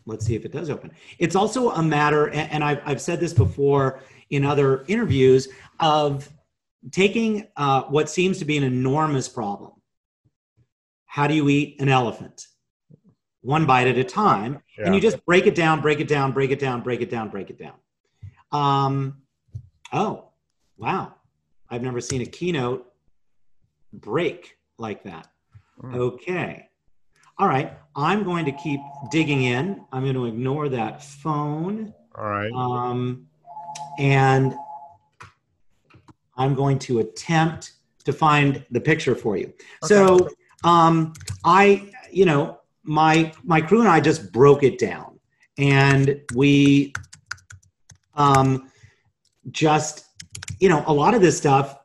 [0.06, 0.92] Let's see if it does open.
[1.18, 4.00] It's also a matter, and I've, I've said this before
[4.30, 5.48] in other interviews,
[5.80, 6.30] of
[6.90, 9.72] taking uh, what seems to be an enormous problem.
[11.06, 12.46] How do you eat an elephant?
[13.42, 14.86] One bite at a time, yeah.
[14.86, 17.28] and you just break it down, break it down, break it down, break it down,
[17.28, 17.74] break it down.
[18.52, 19.22] Um,
[19.92, 20.30] oh,
[20.76, 21.14] wow.
[21.68, 22.86] I've never seen a keynote
[23.92, 25.28] break like that.
[25.80, 25.96] Mm.
[25.96, 26.68] Okay.
[27.38, 27.76] All right.
[27.94, 28.80] I'm going to keep
[29.10, 29.84] digging in.
[29.92, 31.92] I'm going to ignore that phone.
[32.14, 32.50] All right.
[32.52, 33.26] Um,
[33.98, 34.54] and
[36.36, 37.72] I'm going to attempt
[38.04, 39.52] to find the picture for you.
[39.82, 39.88] Okay.
[39.88, 40.28] So
[40.64, 41.12] um,
[41.44, 45.18] I, you know, my my crew and I just broke it down,
[45.58, 46.92] and we
[48.14, 48.70] um,
[49.50, 50.06] just,
[50.60, 51.78] you know, a lot of this stuff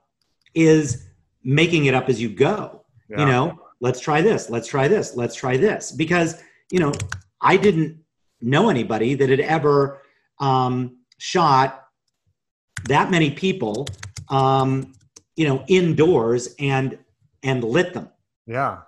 [0.54, 1.08] is
[1.43, 2.86] making it up as you go.
[3.10, 3.20] Yeah.
[3.20, 6.93] You know, let's try this, let's try this, let's try this, because you know,
[7.41, 7.97] I didn't
[8.39, 10.01] know anybody that had ever
[10.39, 11.88] um, shot
[12.86, 13.88] that many people
[14.32, 14.93] um,
[15.36, 16.97] you know, indoors and
[17.43, 18.09] and lit them.
[18.47, 18.79] Yeah.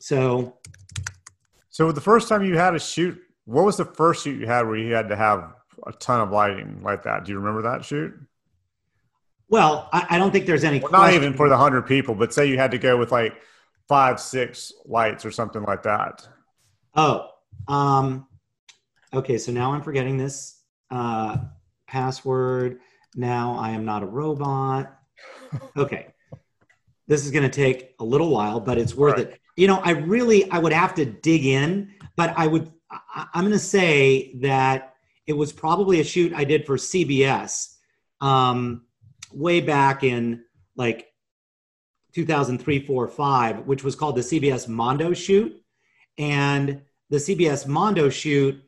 [0.00, 0.56] So.
[1.70, 4.66] So the first time you had a shoot, what was the first shoot you had
[4.66, 5.52] where you had to have
[5.86, 7.24] a ton of lighting like that?
[7.24, 8.12] Do you remember that shoot?
[9.48, 10.80] Well, I, I don't think there's any.
[10.80, 13.34] Well, not even for the hundred people, but say you had to go with like
[13.88, 16.26] five, six lights or something like that.
[16.94, 17.28] Oh,
[17.66, 18.26] um,
[19.12, 19.38] okay.
[19.38, 20.60] So now I'm forgetting this
[20.90, 21.38] uh,
[21.86, 22.80] password.
[23.14, 24.94] Now I am not a robot.
[25.76, 26.08] Okay.
[27.06, 29.28] this is going to take a little while, but it's worth right.
[29.28, 29.40] it.
[29.56, 33.44] You know, I really, I would have to dig in, but I would, I, am
[33.44, 34.94] going to say that
[35.26, 37.76] it was probably a shoot I did for CBS
[38.20, 38.82] um,
[39.32, 40.44] way back in
[40.76, 41.07] like
[42.18, 45.62] 2003, four, five, which was called the CBS Mondo shoot.
[46.18, 48.60] And the CBS Mondo shoot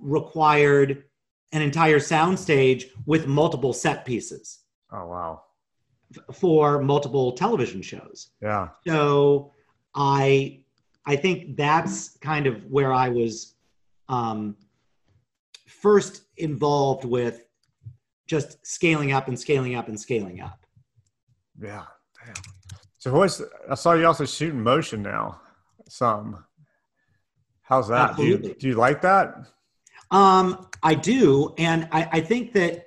[0.00, 1.04] required
[1.52, 4.60] an entire soundstage with multiple set pieces.
[4.90, 5.42] Oh wow!
[6.32, 8.30] For multiple television shows.
[8.40, 8.68] Yeah.
[8.86, 9.52] So
[9.94, 10.62] I
[11.04, 13.56] I think that's kind of where I was
[14.08, 14.56] um,
[15.66, 17.44] first involved with
[18.26, 20.64] just scaling up and scaling up and scaling up.
[21.60, 21.84] Yeah.
[22.24, 22.34] Damn.
[23.00, 25.40] So what's I saw you also shooting motion now.
[25.88, 26.44] Some.
[27.62, 28.14] How's that?
[28.14, 29.36] Do you, do you like that?
[30.10, 32.84] Um, I do, and I, I think that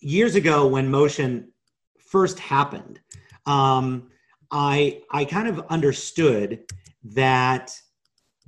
[0.00, 1.52] years ago when motion
[2.00, 2.98] first happened,
[3.46, 4.10] um,
[4.50, 6.64] I I kind of understood
[7.04, 7.72] that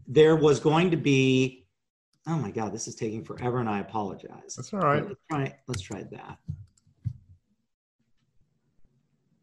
[0.09, 1.69] there was going to be.
[2.27, 4.57] Oh my God, this is taking forever, and I apologize.
[4.57, 5.07] That's all right.
[5.07, 5.59] Let's try.
[5.69, 6.39] Let's try that.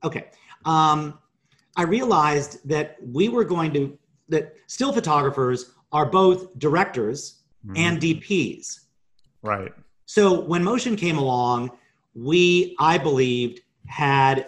[0.04, 0.28] Okay.
[0.66, 1.20] Um,
[1.76, 3.98] I realized that we were going to
[4.30, 7.78] that still photographers are both directors mm-hmm.
[7.78, 8.82] and DPs.
[9.42, 9.72] Right.
[10.06, 11.72] So when motion came along,
[12.14, 14.48] we, I believed, had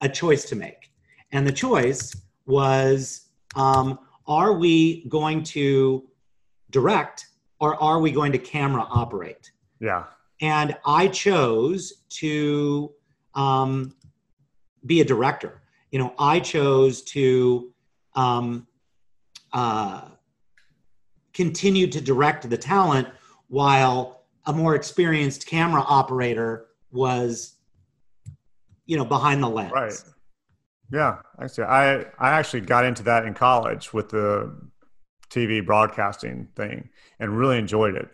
[0.00, 0.90] a choice to make.
[1.32, 2.14] And the choice
[2.46, 6.08] was um, are we going to
[6.70, 7.26] direct
[7.60, 9.52] or are we going to camera operate?
[9.80, 10.04] Yeah.
[10.40, 12.92] And I chose to
[13.34, 13.94] um,
[14.84, 15.62] be a director.
[15.90, 17.72] You know, I chose to
[18.14, 18.66] um,
[19.52, 20.08] uh,
[21.32, 23.08] continued to direct the talent
[23.48, 27.56] while a more experienced camera operator was
[28.86, 29.72] you know behind the lens.
[29.72, 29.92] Right.
[30.90, 34.54] Yeah actually i i actually got into that in college with the
[35.30, 38.08] tv broadcasting thing and really enjoyed it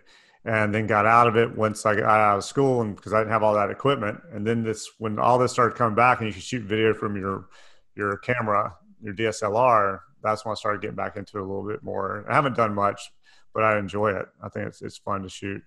[0.48, 3.18] and then got out of it once i got out of school and because i
[3.18, 6.28] didn't have all that equipment and then this when all this started coming back and
[6.28, 7.46] you could shoot video from your
[7.94, 11.82] your camera your dslr that's when I started getting back into it a little bit
[11.82, 12.24] more.
[12.28, 13.10] I haven't done much,
[13.54, 14.26] but I enjoy it.
[14.42, 15.62] I think it's it's fun to shoot.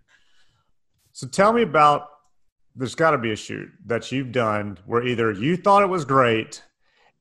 [1.14, 2.08] So tell me about
[2.76, 6.06] there's got to be a shoot that you've done where either you thought it was
[6.06, 6.64] great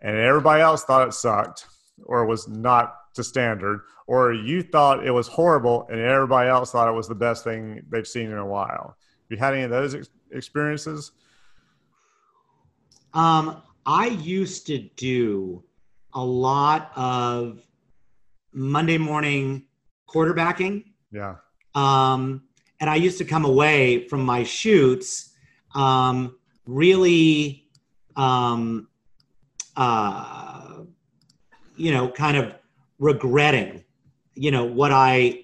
[0.01, 1.67] and everybody else thought it sucked
[2.05, 6.89] or was not to standard or you thought it was horrible and everybody else thought
[6.89, 8.97] it was the best thing they've seen in a while.
[8.97, 11.13] Have you had any of those ex- experiences?
[13.15, 15.63] Um, I used to do
[16.15, 17.61] a lot of
[18.53, 19.65] Monday morning
[20.09, 20.85] quarterbacking.
[21.13, 21.37] Yeah.
[21.75, 22.43] Um,
[22.81, 25.31] and I used to come away from my shoots
[25.75, 27.69] um, really,
[28.17, 28.89] um,
[29.77, 30.81] uh,
[31.77, 32.55] you know, kind of
[33.01, 33.85] regretting,
[34.35, 35.43] you know, what I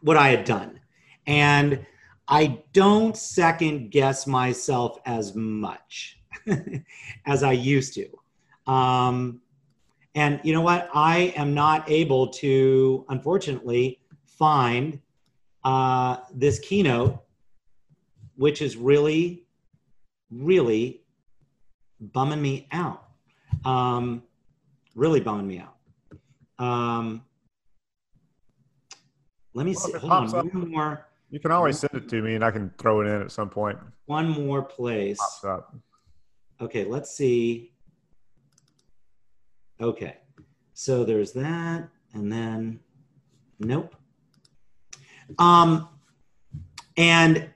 [0.00, 0.80] what I had done,
[1.26, 1.84] and
[2.28, 6.18] I don't second guess myself as much
[7.26, 8.72] as I used to.
[8.72, 9.42] Um,
[10.14, 10.88] And you know what?
[10.92, 15.00] I am not able to, unfortunately, find
[15.62, 17.22] uh, this keynote,
[18.36, 19.44] which is really,
[20.30, 21.02] really
[22.00, 23.04] bumming me out.
[23.64, 24.24] Um,
[24.94, 25.76] really bumming me out.
[26.64, 27.22] Um,
[29.54, 29.92] let me Well, see.
[29.98, 30.34] Hold on.
[30.34, 33.06] up- One more, You can always send it to me and I can throw it
[33.06, 33.78] in at some point.
[34.06, 35.20] one more place.
[35.44, 35.74] Up.
[36.60, 37.72] Okay, let's see.
[39.80, 40.18] Okay,
[40.74, 42.80] so there's that, and then
[43.60, 43.94] nope.
[45.38, 45.88] Um,
[46.96, 47.48] and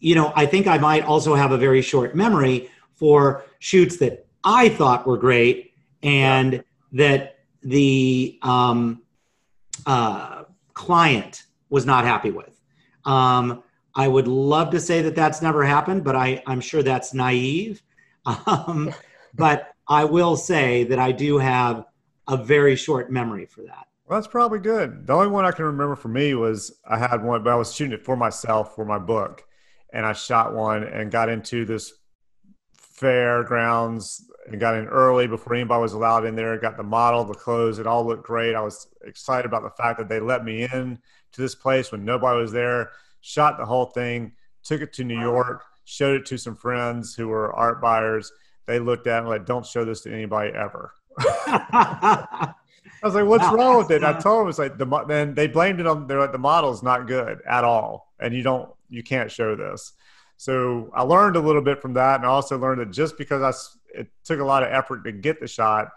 [0.00, 4.26] you know, I think I might also have a very short memory for shoots that
[4.44, 5.72] I thought were great
[6.02, 6.62] and
[6.92, 9.02] that the um,
[9.86, 12.60] uh, client was not happy with.
[13.04, 13.62] Um,
[13.94, 17.82] I would love to say that that's never happened, but I, I'm sure that's naive.
[18.46, 18.92] Um,
[19.34, 21.84] but I will say that I do have
[22.28, 23.86] a very short memory for that.
[24.06, 25.06] Well, that's probably good.
[25.06, 27.74] The only one I can remember for me was I had one, but I was
[27.74, 29.42] shooting it for myself for my book,
[29.92, 31.92] and I shot one and got into this
[32.74, 36.58] fairgrounds and got in early before anybody was allowed in there.
[36.58, 38.54] Got the model, the clothes, it all looked great.
[38.54, 40.98] I was excited about the fact that they let me in
[41.32, 42.90] to this place when nobody was there.
[43.20, 44.32] Shot the whole thing,
[44.62, 48.32] took it to New York, showed it to some friends who were art buyers.
[48.66, 52.54] They looked at it and like, "Don't show this to anybody ever." I
[53.02, 55.46] was like, "What's Wow, wrong with it?" I told them it's like the then they
[55.46, 59.02] blamed it on they're like the model's not good at all, and you don't you
[59.02, 59.92] can't show this.
[60.36, 63.42] So I learned a little bit from that, and I also learned that just because
[63.42, 63.52] I
[63.94, 65.88] it took a lot of effort to get the shot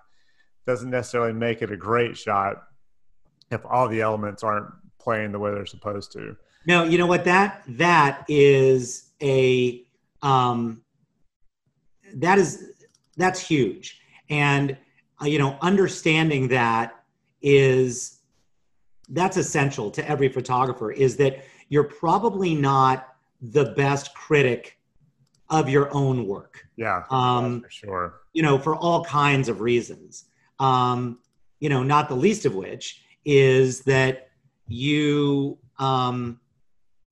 [0.66, 2.64] doesn't necessarily make it a great shot
[3.52, 4.68] if all the elements aren't
[5.00, 6.36] playing the way they're supposed to.
[6.66, 7.26] no, you know what?
[7.26, 9.86] That that is a
[10.22, 10.82] um,
[12.16, 12.72] that is
[13.18, 14.78] that's huge, and
[15.22, 17.04] uh, you know, understanding that
[17.42, 18.20] is
[19.10, 20.92] that's essential to every photographer.
[20.92, 24.78] Is that you're probably not the best critic
[25.50, 26.66] of your own work.
[26.76, 28.14] Yeah, Um, for sure.
[28.34, 30.26] you know, for all kinds of reasons.
[30.60, 31.20] Um,
[31.60, 34.30] you know, not the least of which is that
[34.68, 36.40] you, um,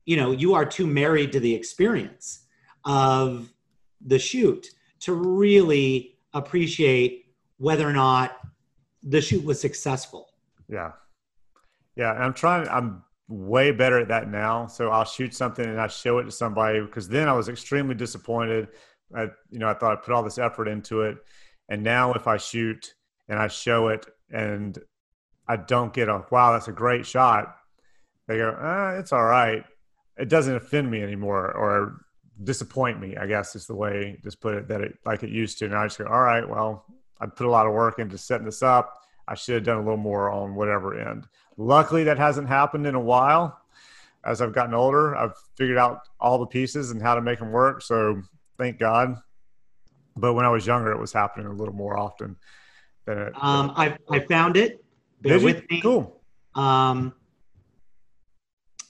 [0.05, 2.45] you know, you are too married to the experience
[2.85, 3.51] of
[4.05, 4.67] the shoot
[5.01, 7.25] to really appreciate
[7.57, 8.39] whether or not
[9.03, 10.29] the shoot was successful.
[10.67, 10.91] Yeah.
[11.95, 12.13] Yeah.
[12.15, 14.67] And I'm trying, I'm way better at that now.
[14.67, 17.95] So I'll shoot something and I show it to somebody because then I was extremely
[17.95, 18.67] disappointed.
[19.15, 21.17] I, you know, I thought I put all this effort into it.
[21.69, 22.93] And now if I shoot
[23.29, 24.77] and I show it and
[25.47, 27.55] I don't get a, wow, that's a great shot,
[28.27, 29.63] they go, ah, it's all right.
[30.17, 32.01] It doesn't offend me anymore or
[32.43, 35.59] disappoint me, I guess is the way just put it that it like it used
[35.59, 35.65] to.
[35.65, 36.85] And I just go, all right, well,
[37.19, 38.93] I put a lot of work into setting this up.
[39.27, 41.27] I should have done a little more on whatever end.
[41.61, 43.59] Luckily, that hasn't happened in a while.
[44.25, 47.51] As I've gotten older, I've figured out all the pieces and how to make them
[47.51, 47.81] work.
[47.83, 48.21] So
[48.57, 49.15] thank God.
[50.15, 52.35] But when I was younger, it was happening a little more often
[53.05, 53.33] than it.
[53.35, 54.83] Um, I, I found it.
[55.21, 55.63] Bear Did you?
[55.69, 55.81] me.
[55.81, 56.21] Cool.
[56.55, 57.13] Um,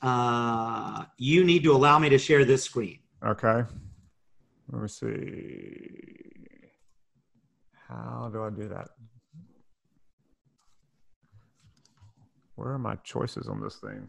[0.01, 2.99] uh, you need to allow me to share this screen.
[3.23, 3.63] Okay.
[4.71, 5.89] Let me see.
[7.87, 8.89] How do I do that?
[12.61, 14.07] Where are my choices on this thing?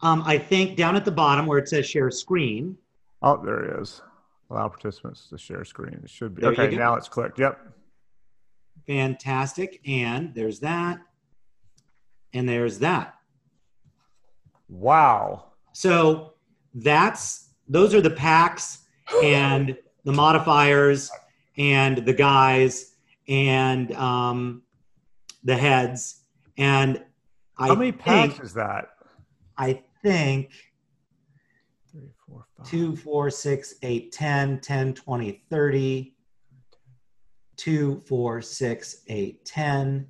[0.00, 2.78] Um, I think down at the bottom where it says share screen,
[3.22, 4.00] Oh, there it is.
[4.48, 6.00] Allow participants to share screen.
[6.02, 6.42] It should be.
[6.42, 7.38] There okay, now it's clicked.
[7.38, 7.58] Yep.
[8.86, 9.80] fantastic.
[9.86, 11.00] And there's that.
[12.32, 13.16] And there's that.
[14.68, 15.46] Wow.
[15.72, 16.34] So
[16.74, 18.78] that's those are the packs
[19.24, 21.10] and the modifiers
[21.58, 22.94] and the guys
[23.28, 24.62] and um,
[25.42, 26.22] the heads.
[26.56, 27.02] And
[27.60, 28.88] I How many packs think, is that?
[29.56, 30.50] I think
[31.90, 32.68] Three, four, five.
[32.68, 36.14] 2, 4, 6, 8, 10, 10, 20, 30.
[37.56, 40.06] 2, 4, 6, 8, 10.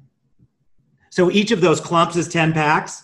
[1.10, 3.02] So each of those clumps is 10 packs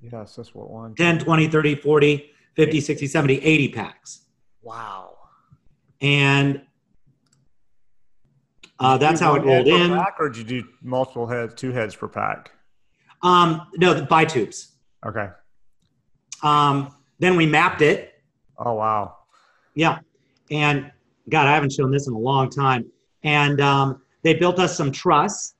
[0.00, 0.94] Yes, that's what one.
[0.94, 4.20] 10, 20, 30, 40, 50, 60, 70, 80 packs.
[4.62, 5.16] Wow.
[6.00, 6.62] And
[8.78, 9.90] uh, that's how it rolled head per in.
[9.92, 12.52] Pack, or did you do multiple heads, two heads per pack?
[13.26, 14.76] Um, no, the bi tubes.
[15.04, 15.28] Okay.
[16.44, 18.22] Um, then we mapped it.
[18.56, 19.16] Oh wow.
[19.74, 19.98] Yeah.
[20.50, 20.92] And
[21.28, 22.86] God, I haven't shown this in a long time.
[23.24, 25.54] And um, they built us some truss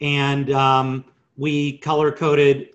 [0.00, 1.04] and um,
[1.36, 2.70] we color coded,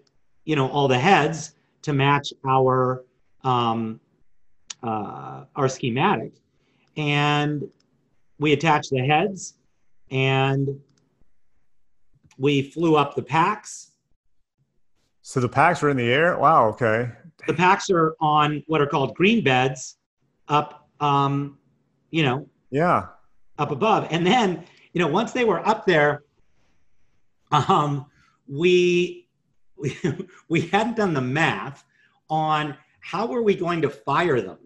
[0.45, 3.03] you know, all the heads to match our
[3.43, 3.99] um,
[4.81, 6.31] uh, our schematic.
[6.95, 7.69] And
[8.39, 9.55] we attached the heads
[10.11, 10.79] and
[12.37, 13.88] we flew up the packs.
[15.29, 16.39] So the packs are in the air.
[16.39, 16.69] Wow.
[16.69, 17.07] Okay.
[17.45, 19.97] The packs are on what are called green beds
[20.47, 21.59] up, um,
[22.09, 23.09] you know, Yeah.
[23.59, 24.07] up above.
[24.09, 26.23] And then, you know, once they were up there,
[27.51, 28.07] um,
[28.47, 29.27] we,
[29.77, 29.95] we
[30.49, 31.83] we hadn't done the math
[32.31, 34.57] on how were we going to fire them.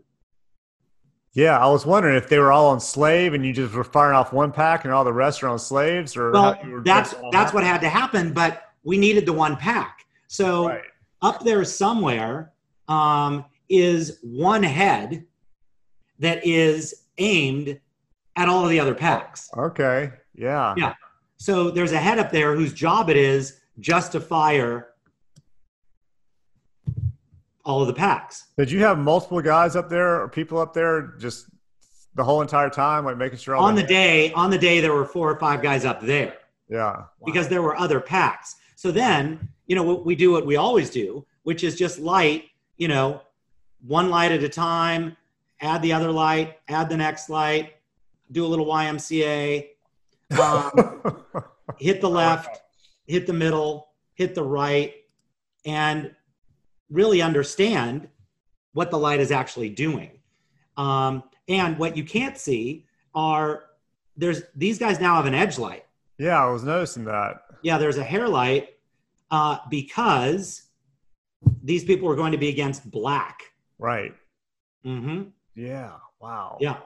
[1.33, 1.59] Yeah.
[1.59, 4.31] I was wondering if they were all on slave and you just were firing off
[4.31, 7.13] one pack and all the rest are on slaves, or Well, how you were that's
[7.33, 10.02] that's what had to happen, but we needed the one pack.
[10.33, 10.81] So Right.
[11.21, 12.53] up there somewhere
[12.87, 15.25] um, is one head
[16.17, 17.79] that is aimed
[18.35, 19.47] at all of the other packs.
[19.55, 20.11] Okay.
[20.33, 20.73] Yeah.
[20.75, 20.95] Yeah.
[21.37, 24.87] So there's a head up there whose job it is just to fire
[27.63, 28.47] all of the packs.
[28.57, 31.45] Did you have multiple guys up there or people up there just
[32.15, 34.93] the whole entire time, like making sure all On the day, on the day, there
[34.93, 36.37] were four or five guys up there
[36.69, 37.03] Yeah.
[37.23, 38.55] because there were other packs.
[38.75, 42.45] So then, you know, what we do what we always do, which is just light,
[42.77, 43.21] you know,
[43.85, 45.15] one light at a time,
[45.61, 47.73] add the other light, add the next light,
[48.31, 49.67] do a little YMCA,
[50.39, 51.23] um,
[51.77, 52.61] hit the left,
[53.05, 54.93] hit the middle, hit the right,
[55.65, 56.13] and
[56.89, 58.07] really understand
[58.73, 60.11] what the light is actually doing.
[60.77, 63.65] Um, and what you can't see are
[64.17, 65.85] there's these guys now have an edge light.
[66.17, 67.43] yeah, I was noticing that.
[67.61, 68.72] Yeah, there's a hair light
[69.33, 70.61] uh, because
[71.63, 73.39] these people were going to be against black.
[73.79, 74.13] Right.
[74.85, 75.23] Mm-hmm.
[75.55, 75.93] Yeah.
[76.21, 76.57] Wow.
[76.61, 76.77] Yeah.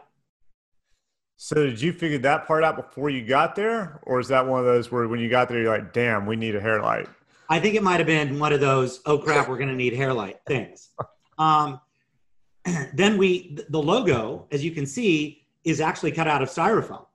[1.35, 4.59] So did you figure that part out before you got there, or is that one
[4.61, 7.07] of those where when you got there you're like, "Damn, we need a hair light"?
[7.49, 9.93] I think it might have been one of those, oh crap, we're going to need
[9.93, 10.89] hair light things.
[11.39, 11.79] Um,
[12.95, 17.05] then we, the logo, as you can see, is actually cut out of styrofoam,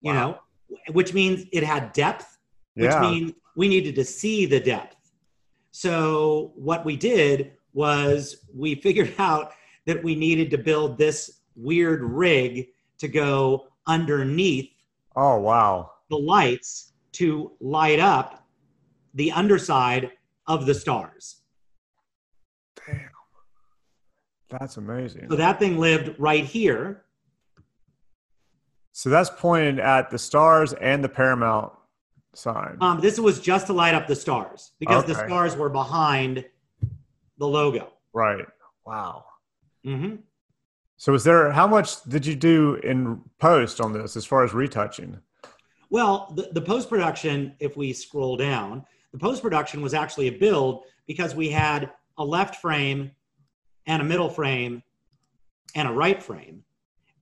[0.00, 0.40] you Wow.
[0.68, 2.38] know, which means it had depth,
[2.74, 3.00] which Yeah.
[3.00, 4.96] means we needed to see the depth.
[5.72, 9.52] So what we did was we figured out
[9.86, 14.70] that we needed to build this weird rig to go underneath
[15.16, 15.92] Oh wow.
[16.10, 18.46] the lights to light up
[19.14, 20.12] the underside
[20.46, 21.40] of the stars.
[22.86, 23.08] Damn.
[24.50, 25.28] That's amazing.
[25.30, 27.04] So that thing lived right here.
[28.92, 31.72] So that's pointed at the stars and the Paramount
[32.36, 32.76] sign.
[32.80, 36.44] Um, this was just to light up the stars because the stars were behind
[37.38, 37.92] the logo.
[38.12, 38.44] right.
[38.86, 39.24] Wow.
[39.84, 40.16] hmm
[40.96, 44.54] So was there how much did you do in post on this as far as
[44.54, 45.18] retouching?
[45.90, 50.32] Well, the, the post production, if we scroll down, the post production was actually a
[50.32, 53.10] build because we had a left frame
[53.86, 54.82] and a middle frame
[55.74, 56.62] and a right frame.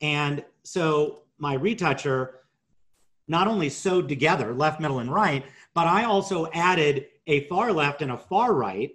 [0.00, 2.40] And so my retoucher
[3.28, 5.44] not only sewed together left, middle, and right,
[5.74, 8.90] but I also added a far left and a far right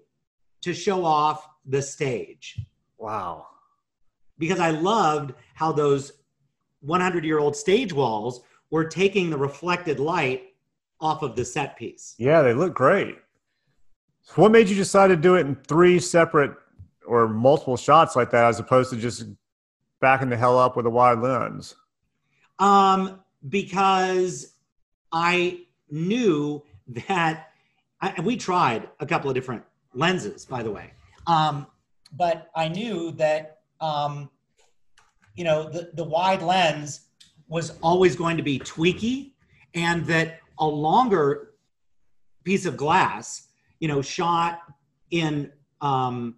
[0.61, 2.59] to show off the stage
[2.97, 3.47] Wow.
[4.37, 6.11] because I loved how those
[6.81, 10.53] 100 year old stage walls were taking the reflected light
[11.01, 12.15] off of the set piece.
[12.17, 13.17] Yeah, they look great.
[14.21, 16.51] So what made you decide to do it in three separate
[17.07, 19.25] or multiple shots like that as opposed to just
[20.01, 21.75] backing the hell up with a wide lens?
[22.59, 24.55] Um, because
[25.11, 27.51] I knew that
[28.01, 29.63] I, we tried a couple of different
[29.93, 30.91] lenses, by the way.
[31.27, 31.67] Um,
[32.13, 34.29] but I knew that, um,
[35.35, 37.01] you know, the, the wide lens
[37.47, 39.31] was always going to be tweaky
[39.73, 41.51] and that a longer
[42.43, 43.47] piece of glass,
[43.79, 44.61] you know, shot
[45.11, 46.35] in, um,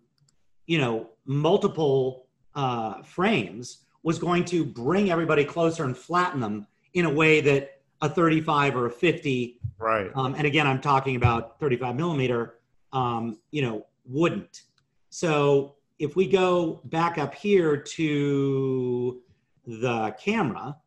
[0.67, 7.05] you know, multiple uh, frames was going to bring everybody closer and flatten them in
[7.05, 10.11] a way that a 35 or a 50 Right.
[10.15, 12.59] um, and again, I'm talking about 35 millimeter,
[12.93, 14.63] um, you know, wouldn't.
[15.09, 19.21] So if we go back up here to
[19.65, 20.77] the camera,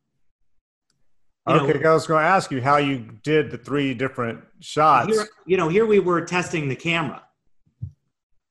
[1.49, 4.43] you know- Okay, I was going to ask you how you did the three different
[4.61, 5.13] shots.
[5.13, 7.23] here, you know, here we were testing the camera.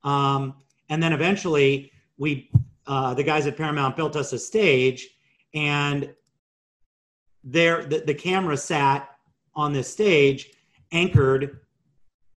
[0.04, 0.56] Um,
[0.90, 2.52] and then eventually we,
[2.86, 5.08] uh, the guys at Paramount built us a stage
[5.54, 6.14] and
[7.44, 9.10] there, the, the camera sat
[9.56, 10.52] on this stage
[10.92, 11.60] anchored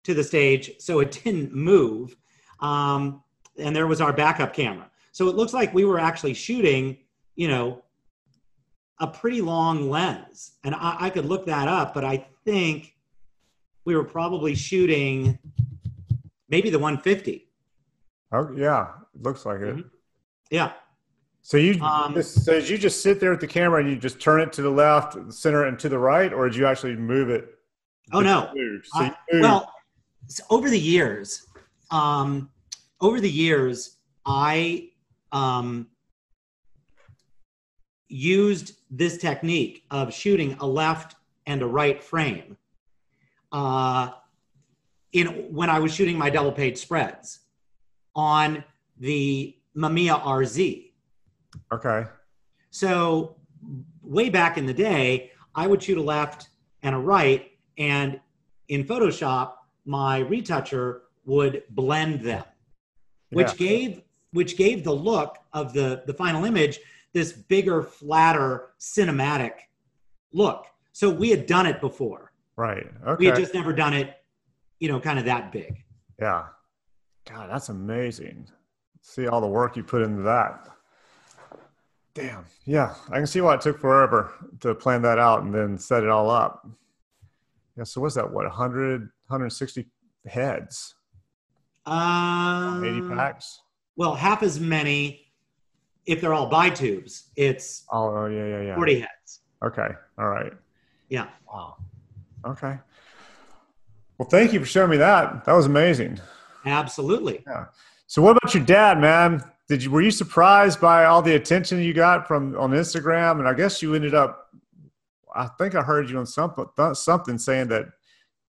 [0.04, 2.16] to the stage so it didn't move.
[2.60, 3.24] Um,
[3.58, 4.90] and there was our backup camera.
[5.12, 6.98] So it looks like we were actually shooting,
[7.36, 7.84] you know,
[9.00, 10.54] a pretty long lens.
[10.64, 12.96] And I, I could look that up, but I think
[13.86, 15.38] we were probably shooting
[16.50, 17.48] maybe the 150.
[18.32, 19.76] Oh, yeah, it looks like it.
[19.76, 19.90] Mhm.
[20.50, 20.74] Yeah.
[21.46, 23.96] So you Um, just, so did you just sit there at the camera and you
[23.98, 26.96] just turn it to the left, center and to the right, or did you actually
[26.96, 27.60] move it?
[28.14, 28.52] Oh no.
[28.84, 29.72] So Uh, well,
[30.28, 31.46] s- over the years,
[31.92, 32.50] um,
[33.00, 34.90] over the years, I
[35.32, 35.88] um,
[38.08, 41.16] used this technique of shooting a left
[41.46, 42.58] and a right frame
[43.52, 44.14] uh,
[45.12, 47.42] in when I was shooting my double page spreads
[48.16, 48.64] on
[48.98, 50.85] the Mamiya RZ.
[51.72, 52.06] Okay.
[52.72, 53.36] So
[54.02, 56.50] way back in the day, I would shoot a left
[56.84, 58.20] and a right, and
[58.68, 59.54] in Photoshop,
[59.86, 62.44] my retoucher would blend them,
[63.30, 63.68] which Yeah.
[63.68, 64.02] gave
[64.32, 66.80] which gave the look of the the final image
[67.14, 69.54] this bigger, flatter, cinematic
[70.34, 70.66] look.
[70.92, 72.34] So we had done it before.
[72.58, 72.88] Right.
[73.18, 74.14] We had just never done it,
[74.80, 75.84] you know, kind of that big.
[76.20, 76.48] yeah.
[77.28, 78.48] God, that's amazing.
[79.02, 80.68] See all the work you put into that.
[82.16, 82.46] Damn.
[82.66, 86.02] Yeah, I can see why it took forever to plan that out and then set
[86.02, 86.66] it all up.
[87.78, 87.84] Yeah.
[87.84, 88.32] So what's that?
[88.32, 89.86] What 100, 160
[90.26, 90.96] heads,
[91.86, 93.62] Um, 80 packs?
[93.98, 95.28] Well, half as many
[96.06, 97.32] if they're all bi tubes.
[97.36, 98.76] It's Oh, oh, yeah, yeah, yeah.
[98.76, 99.42] 40 heads.
[99.64, 99.90] Okay.
[100.18, 100.54] All right.
[101.10, 101.28] Yeah.
[101.52, 101.76] Wow.
[102.46, 102.78] Okay.
[104.18, 105.44] Well, thank you for showing me that.
[105.46, 106.20] That was amazing.
[106.66, 107.44] Absolutely.
[107.46, 107.66] Yeah.
[108.08, 109.44] So, what about your dad, man?
[109.68, 113.40] Did you were you surprised by all the attention you got from on Instagram?
[113.40, 114.50] And I guess you ended up.
[115.36, 117.88] I think I heard you on something something saying that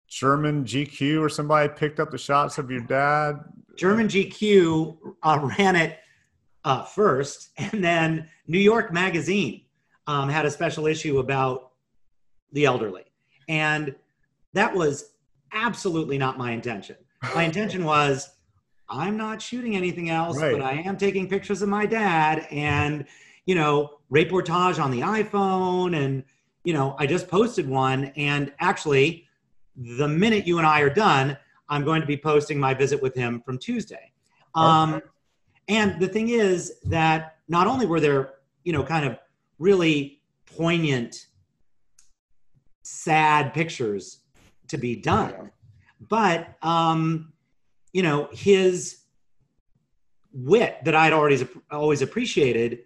[0.09, 3.37] German GQ or somebody picked up the shots of your dad.
[3.77, 5.99] German GQ uh, ran it
[6.65, 9.63] uh, first, and then New York Magazine
[10.07, 11.73] um, had a special issue about
[12.53, 13.05] the elderly.
[13.49, 13.95] And
[14.53, 15.13] that was
[15.53, 16.97] absolutely not my intention.
[17.35, 18.31] My intention was
[18.91, 20.53] I'm not shooting anything else, Right.
[20.53, 23.05] but I am taking pictures of my dad and,
[23.47, 25.97] you know, reportage on the iPhone.
[25.97, 26.25] And,
[26.65, 28.07] you know, I just posted one.
[28.17, 29.27] And actually,
[29.77, 31.37] the minute you and I are done,
[31.69, 34.13] I'm going to be posting my visit with him from Tuesday.
[34.55, 35.03] Um,
[35.69, 38.35] and the thing is that not only were there,
[38.65, 39.19] you know, kind of
[39.59, 41.27] really poignant,
[42.83, 44.21] sad pictures
[44.69, 45.51] to be done,
[46.09, 47.33] but, um,
[47.93, 48.99] you know, his
[50.33, 52.81] wit that I'd already always appreciated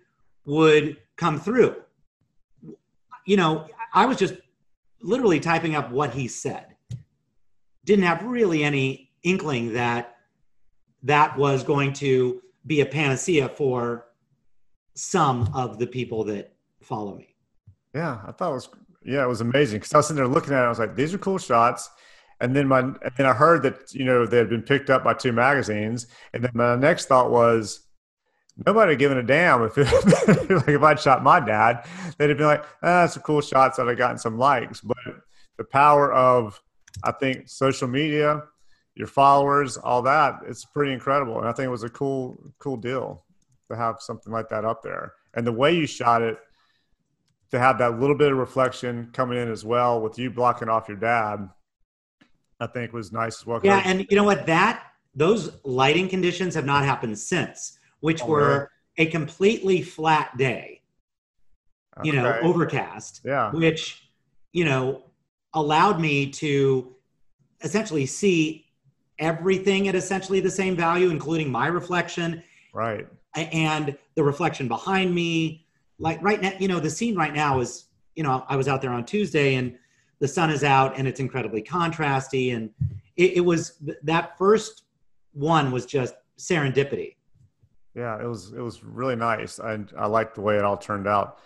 [0.44, 1.76] would come through.
[3.26, 4.34] You know, I was just
[5.00, 6.66] literally typing up what he said.
[7.84, 10.16] Didn't have really any inkling that
[11.03, 14.07] that was going to be a panacea for
[14.94, 17.34] some of the people that follow me.
[17.94, 18.68] Yeah, I thought it was
[19.05, 20.66] yeah, it was amazing because I was sitting there looking at it.
[20.66, 21.90] I was like, these are cool shots.
[22.43, 25.05] And then my and then I heard that you know they had been picked up
[25.05, 26.09] by two magazines.
[26.34, 27.86] And then my next thought was
[28.66, 29.84] nobody given a damn if it,
[30.51, 31.86] like if I'd shot my dad,
[32.18, 34.80] they'd have been like, ah, that's some cool shots that I gotten some likes.
[34.80, 34.99] But
[35.57, 36.61] the power of
[37.05, 38.43] I think social media,
[38.95, 41.38] your followers, all that, it's pretty incredible.
[41.38, 43.24] And I think it was a cool, cool deal
[43.70, 45.14] to have something like that up there.
[45.34, 46.38] And the way you shot it,
[47.53, 50.88] to have that little bit of reflection coming in as well with you blocking off
[50.88, 51.49] your dad,
[52.62, 53.60] I think was nice as well.
[53.62, 54.46] Yeah, and you know what?
[54.46, 54.84] That
[55.14, 60.80] those lighting conditions have not happened since, which Oh, were a completely flat day.
[62.02, 63.20] You know, overcast.
[63.24, 64.08] yeah, which
[64.52, 65.02] you know
[65.54, 66.94] allowed me to
[67.62, 68.66] essentially see
[69.18, 73.06] everything at essentially the same value including my reflection right.
[73.36, 75.66] and the reflection behind me
[75.98, 77.86] like right now you know the scene right now is
[78.16, 79.76] you know i was out there on tuesday and
[80.23, 82.70] the sun is out and it's incredibly contrasty and
[83.16, 84.85] it, it was that first
[85.32, 87.16] one was just serendipity
[87.97, 89.59] Yeah, it was it was really nice.
[89.59, 91.40] I I liked the way it all turned out.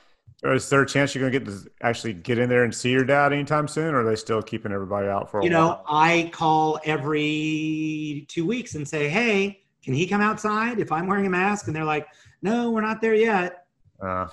[0.44, 3.05] Is there a chance you're gonna get to actually get in there and see your
[3.05, 5.85] dad anytime soon, or are they still keeping everybody out for a you know while?
[5.89, 11.27] i call every two weeks and say hey can he come outside if i'm wearing
[11.27, 12.07] a mask and they're like
[12.43, 13.65] no we're not there yet
[14.03, 14.27] Uh,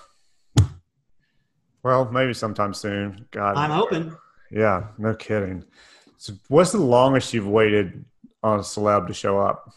[1.84, 3.26] well, maybe sometime soon.
[3.32, 4.14] God, i'm hoping
[4.54, 5.64] Yeah, no kidding.
[6.18, 8.06] So, what's the longest you've waited
[8.44, 9.74] on a celeb to show up?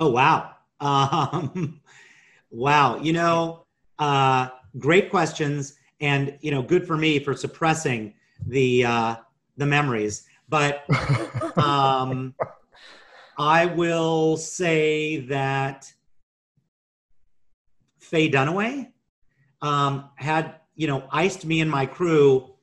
[0.00, 1.80] oh wow um,
[2.50, 3.64] wow you know
[3.98, 4.48] uh,
[4.78, 8.14] great questions and you know good for me for suppressing
[8.46, 9.16] the uh,
[9.58, 10.84] the memories but
[11.58, 12.34] um,
[13.38, 15.90] I will say that
[18.00, 18.88] Faye Dunaway
[19.62, 22.54] um, had, you know, iced me and my crew,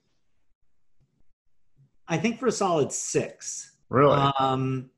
[2.07, 3.73] I think for a solid six.
[3.89, 4.15] really?
[4.39, 4.89] Um,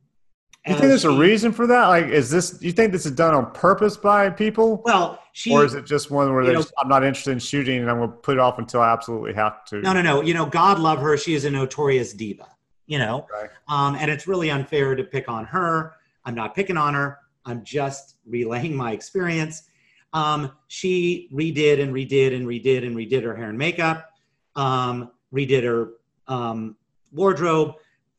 [0.68, 1.88] You think there's she, a reason for that?
[1.88, 2.61] Like, is this?
[2.61, 4.81] You think this is done on purpose by people?
[4.86, 7.90] Well, she, or is it just one where just, I'm not interested in shooting and
[7.90, 9.81] I'm going to put it off until I absolutely have to?
[9.81, 10.22] No, no, no.
[10.22, 11.18] You know, God love her.
[11.18, 12.48] She is a notorious diva.
[12.86, 13.53] You know, okay.
[13.68, 15.94] um, and it's really unfair to pick on her.
[16.26, 17.19] I'm not picking on her.
[17.45, 19.64] I'm just relaying my experience.
[20.11, 24.10] Um, she redid and redid and redid and redid her hair and makeup,
[24.56, 25.91] um, redid her
[26.27, 26.76] um,
[27.11, 27.76] wardrobe,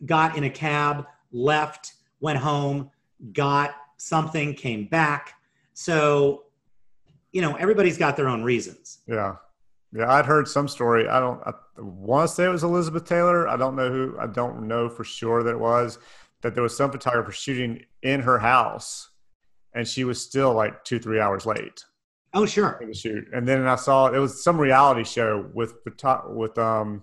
[0.06, 2.90] got in a cab, left, went home,
[3.32, 5.34] got something, came back.
[5.74, 6.44] So,
[7.32, 8.98] you know, everybody's got their own reasons.
[9.06, 9.36] Yeah.
[9.92, 11.08] Yeah, I'd heard some story.
[11.08, 13.48] I don't I want to say it was Elizabeth Taylor.
[13.48, 14.16] I don't know who.
[14.20, 15.98] I don't know for sure that it was.
[16.42, 19.10] That there was some photographer shooting in her house,
[19.74, 21.84] and she was still like two, three hours late.
[22.32, 22.76] Oh, sure.
[22.78, 27.02] For the shoot, and then I saw it was some reality show with with um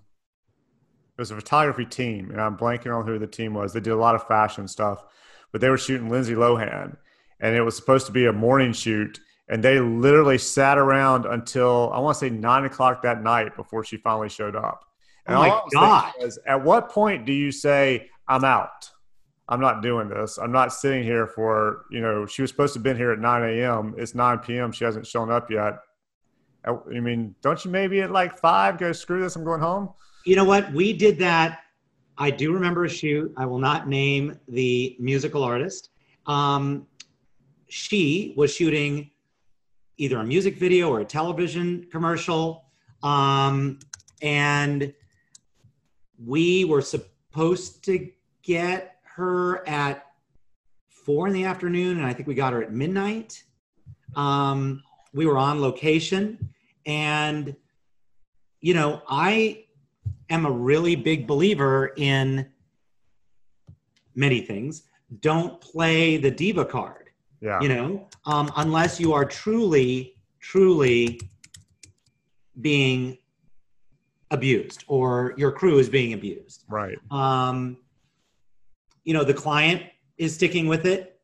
[1.18, 3.74] it was a photography team, and I'm blanking on who the team was.
[3.74, 5.04] They did a lot of fashion stuff,
[5.52, 6.96] but they were shooting Lindsay Lohan,
[7.40, 9.20] and it was supposed to be a morning shoot.
[9.50, 13.84] And they literally sat around until I want to say nine o'clock that night before
[13.84, 14.84] she finally showed up.
[15.26, 16.14] And oh my god!
[16.20, 18.92] Was, at what point do you say I'm out?
[19.50, 20.38] I'm not doing this.
[20.38, 22.28] I'm not sitting here for you know.
[22.28, 23.96] She was supposed to have been here at 9 a.m.
[23.98, 24.72] It's 9 p.m.
[24.72, 25.80] She hasn't shown up yet.
[26.64, 29.36] I mean, don't you maybe at like five go screw this?
[29.36, 29.94] I'm going home
[30.28, 30.74] you know what?
[30.74, 31.62] We did that.
[32.18, 33.34] I do remember a shoot.
[33.38, 35.90] I will not name the musical artist.
[36.26, 36.86] Um,
[37.70, 39.12] she was shooting
[39.96, 42.66] either a music video or a television commercial.
[43.04, 43.80] Um,
[44.22, 44.94] and
[46.26, 48.10] we were supposed to
[48.44, 50.08] get her at
[50.90, 53.42] four in the afternoon, and I think we got her at midnight.
[54.18, 54.84] Um,
[55.14, 56.50] we were on location,
[56.86, 57.56] and
[58.60, 59.67] you know, I
[60.30, 62.48] am a really big believer in
[64.16, 64.84] many things.
[65.22, 67.10] Don't play the diva card.
[67.40, 67.62] Yeah.
[67.62, 71.22] You know, um, unless you are truly, truly
[72.62, 73.18] being
[74.32, 76.66] abused or your crew is being abused.
[76.68, 76.98] Right.
[77.12, 77.78] Um,
[79.04, 79.84] you know, the client
[80.18, 81.20] is sticking with it.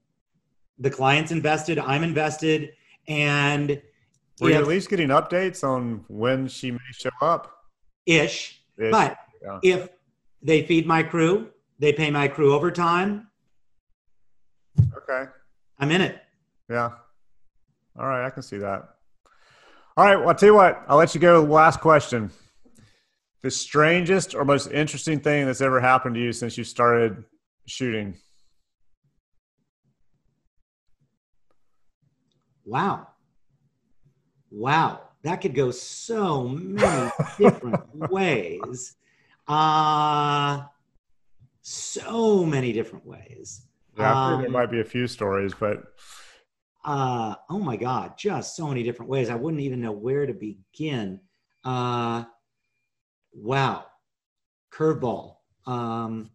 [0.80, 1.80] The client's invested.
[1.80, 2.73] I'm invested.
[3.07, 3.81] And
[4.39, 7.65] were you at least getting updates on when she may show up?
[8.05, 8.62] Ish.
[8.78, 9.60] But yeah.
[9.64, 9.90] if
[10.41, 13.28] they feed my crew, they pay my crew overtime.
[14.80, 15.30] Okay.
[15.80, 16.22] I'm in it.
[16.70, 16.91] Yeah.
[17.98, 18.90] All right, I can see that.
[19.95, 21.41] All right, well, I'll tell you what, I'll let you go.
[21.41, 22.32] With the last question.
[23.44, 27.24] The strangest or most interesting thing that's ever happened to you since you started
[27.66, 28.16] shooting?
[32.66, 33.08] Wow.
[34.50, 38.95] Wow that could go so many different ways.
[39.48, 40.64] Uh,
[41.62, 43.68] so many different ways.
[43.98, 45.84] Yeah, um, there might be a few stories, but
[46.84, 49.30] uh, oh my God, just so many different ways.
[49.30, 51.22] I wouldn't even know where to begin.
[51.64, 52.26] Uh,
[53.34, 53.86] wow,
[54.72, 55.36] curveball,
[55.66, 56.32] um,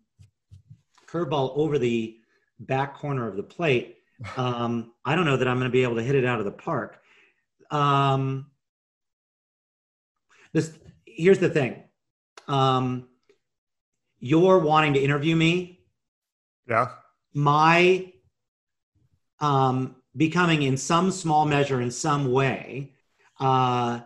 [1.07, 2.19] curveball over the
[2.61, 3.97] back corner of the plate.
[4.37, 6.45] Um, I don't know that I'm going to be able to hit it out of
[6.45, 7.01] the park.
[7.71, 8.51] Um,
[10.53, 10.73] this
[11.05, 11.83] here's the thing.
[12.47, 13.09] Um
[14.21, 15.81] you're wanting to interview me.
[16.67, 16.91] Yeah.
[17.35, 18.13] My
[19.41, 22.95] um becoming in some small measure in some way
[23.39, 24.01] uh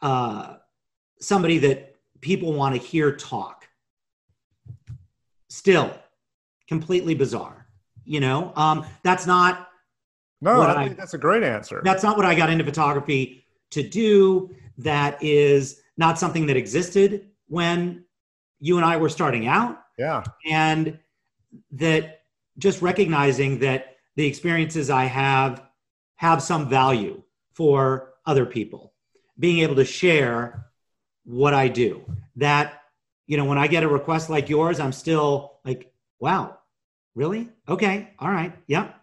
[0.00, 0.56] uh
[1.20, 3.66] somebody that people want to hear talk.
[5.48, 5.92] Still
[6.68, 7.60] completely bizarre
[8.10, 8.52] you know?
[8.56, 9.68] Um that's not
[10.40, 11.80] no I think I, that's a great answer.
[11.84, 14.50] That's not what i got into photography to do
[14.82, 18.04] that is not something that existed when
[18.58, 19.82] you and I were starting out.
[19.98, 20.22] Yeah.
[20.48, 20.98] And
[21.72, 22.22] that
[22.58, 25.62] just recognizing that the experiences I have
[26.16, 28.92] have some value for other people,
[29.38, 30.66] being able to share
[31.24, 32.04] what I do.
[32.36, 32.82] That,
[33.26, 36.58] you know, when I get a request like yours, I'm still like, wow,
[37.14, 37.48] really?
[37.68, 38.10] Okay.
[38.18, 38.54] All right.
[38.66, 38.94] Yep.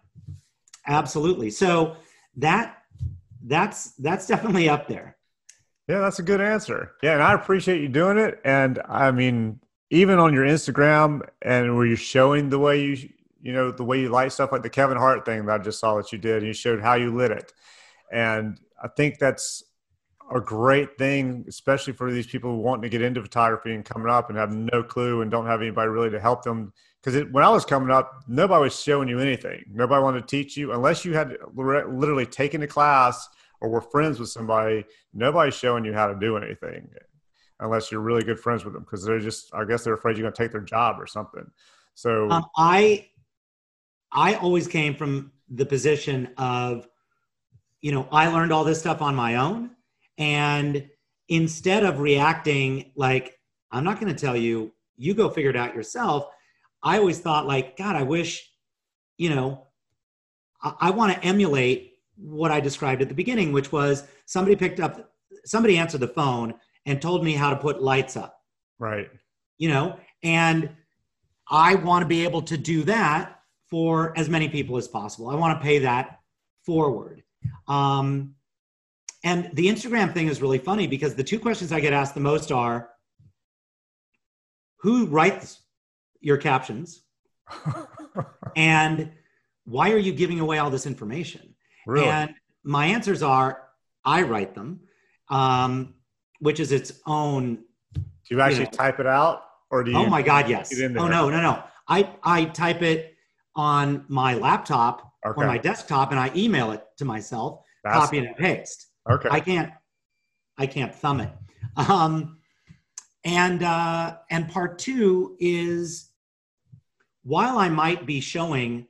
[0.85, 1.49] Absolutely.
[1.49, 1.97] So
[2.37, 2.77] that
[3.43, 5.16] that's that's definitely up there.
[5.87, 6.91] Yeah, that's a good answer.
[7.01, 8.41] Yeah, and I appreciate you doing it.
[8.43, 9.59] And I mean,
[9.89, 13.09] even on your Instagram and where you're showing the way you
[13.41, 15.79] you know the way you light stuff like the Kevin Hart thing that I just
[15.79, 17.53] saw that you did, and you showed how you lit it.
[18.11, 19.63] And I think that's
[20.33, 24.09] a great thing, especially for these people who want to get into photography and coming
[24.09, 26.73] up and have no clue and don't have anybody really to help them.
[27.01, 29.63] Because when I was coming up, nobody was showing you anything.
[29.71, 33.29] Nobody wanted to teach you unless you had literally taken a class
[33.61, 36.87] or we're friends with somebody, nobody's showing you how to do anything
[37.59, 40.23] unless you're really good friends with them because they're just, I guess they're afraid you're
[40.23, 41.49] going to take their job or something.
[41.95, 43.09] So um, I,
[44.11, 46.87] I always came from the position of,
[47.81, 49.71] you know, I learned all this stuff on my own.
[50.17, 50.87] And
[51.29, 53.39] instead of reacting like,
[53.71, 56.27] I'm not going to tell you, you go figure it out yourself,
[56.83, 58.49] I always thought, like, God, I wish,
[59.17, 59.67] you know,
[60.61, 61.86] I, I want to emulate
[62.17, 65.11] what I described at the beginning, which was somebody picked up,
[65.45, 66.53] somebody answered the phone
[66.85, 68.39] and told me how to put lights up.
[68.79, 69.09] Right.
[69.57, 70.69] You know, and
[71.49, 73.39] I want to be able to do that
[73.69, 75.29] for as many people as possible.
[75.29, 76.19] I want to pay that
[76.65, 77.23] forward.
[77.67, 78.35] Um,
[79.23, 82.19] and the Instagram thing is really funny because the two questions I get asked the
[82.19, 82.89] most are
[84.79, 85.59] who writes
[86.21, 87.01] your captions?
[88.55, 89.11] and
[89.65, 91.46] why are you giving away all this information?
[91.87, 92.07] Really?
[92.07, 92.33] And
[92.63, 93.63] my answers are
[94.05, 94.81] I write them,
[95.29, 95.95] um,
[96.39, 97.63] which is its own.
[97.93, 98.71] do you actually know.
[98.71, 99.97] type it out or do you?
[99.97, 100.73] Oh my God, yes.
[100.79, 101.63] Oh no, no, no.
[101.87, 103.15] I I type it
[103.55, 105.41] on my laptop Okay.
[105.41, 108.87] or my desktop, and I email it to myself, That's- copy and paste.
[109.09, 109.29] Okay.
[109.31, 109.71] I can't
[110.57, 111.31] I can't thumb it.
[111.75, 112.39] Um,
[113.23, 116.09] and uh, and part two is
[117.23, 118.87] while I might be showing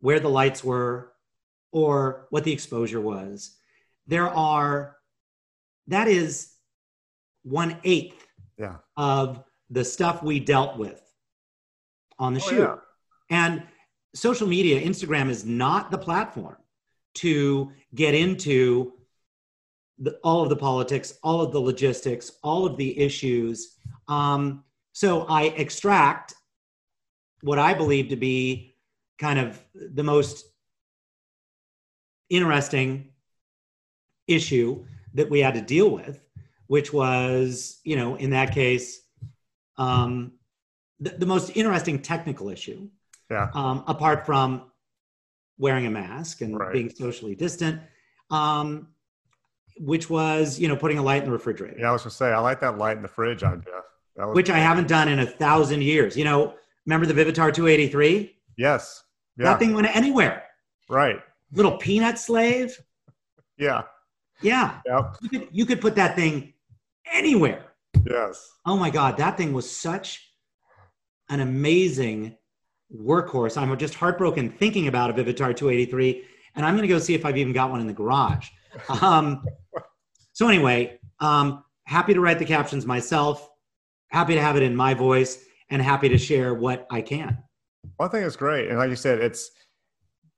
[0.00, 1.12] where the lights were
[1.72, 3.56] or what the exposure was,
[4.06, 4.96] there are
[5.88, 6.52] that is
[7.42, 8.26] one eighth
[8.58, 8.76] Yeah.
[8.96, 11.00] of the stuff we dealt with
[12.18, 12.58] on the Oh, shoot.
[12.60, 12.76] yeah.
[13.30, 13.62] And
[14.14, 16.56] social media, Instagram is not the platform
[17.14, 18.94] to get into
[19.98, 23.76] the, all of the politics, all of the logistics, all of the issues.
[24.08, 26.34] Um, so I extract
[27.42, 28.76] what I believe to be
[29.18, 30.44] kind of the most
[32.30, 33.08] interesting
[34.26, 34.84] issue
[35.14, 36.20] that we had to deal with,
[36.66, 39.00] which was, you know, in that case,
[39.78, 40.32] um,
[41.00, 42.88] the, the most interesting technical issue,
[43.30, 43.50] Yeah.
[43.54, 44.70] um, apart from
[45.58, 46.72] wearing a mask and Right.
[46.72, 47.80] being socially distant,
[48.30, 48.88] um,
[49.80, 52.32] which was, you know, putting a light in the refrigerator, Yeah, I was gonna say
[52.32, 53.82] I like that light in the fridge idea.
[54.16, 56.16] Was which I haven't done in a thousand years.
[56.16, 56.54] You know,
[56.86, 58.36] remember the Vivitar 283?
[58.56, 59.04] Yes.
[59.36, 59.44] Yeah.
[59.44, 60.42] That thing went anywhere.
[60.88, 61.20] Right.
[61.52, 62.76] Little peanut slave.
[63.56, 63.82] Yeah.
[64.40, 65.16] Yeah, Yep.
[65.22, 66.52] you could you could put that thing
[67.12, 67.64] anywhere.
[68.08, 68.48] Yes.
[68.64, 70.30] Oh my God, that thing was such
[71.28, 72.36] an amazing
[72.94, 73.60] workhorse.
[73.60, 76.22] I'm just heartbroken thinking about a Vivitar 283,
[76.54, 78.48] and I'm going to go see if I've even got one in the garage.
[79.02, 79.44] Um,
[80.34, 83.50] so anyway, um, happy to write the captions myself.
[84.10, 87.38] Happy to have it in my voice, and happy to share what I can.
[87.98, 89.50] I think it's great, and like you said, it's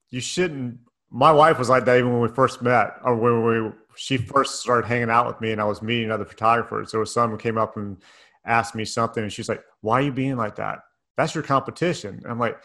[0.09, 0.78] you shouldn't.
[1.11, 4.61] My wife was like that even when we first met, or when we she first
[4.61, 6.91] started hanging out with me, and I was meeting other photographers.
[6.91, 7.99] There was someone came up and
[8.45, 10.81] asked me something, and she's like, "Why are you being like that?
[11.16, 12.59] That's your competition." And I'm like,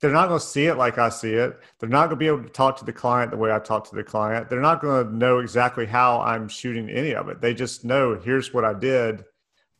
[0.00, 1.58] "They're not going to see it like I see it.
[1.78, 3.88] They're not going to be able to talk to the client the way I talk
[3.90, 4.50] to the client.
[4.50, 7.40] They're not going to know exactly how I'm shooting any of it.
[7.40, 9.24] They just know here's what I did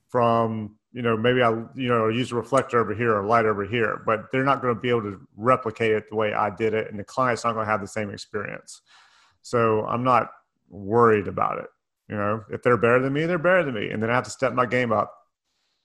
[0.09, 3.65] from you know maybe i you know use a reflector over here or light over
[3.65, 6.75] here but they're not going to be able to replicate it the way i did
[6.75, 8.83] it and the client's not going to have the same experience
[9.43, 10.31] so i'm not
[10.69, 11.69] worried about it
[12.09, 14.25] you know if they're better than me they're better than me and then i have
[14.25, 15.15] to step my game up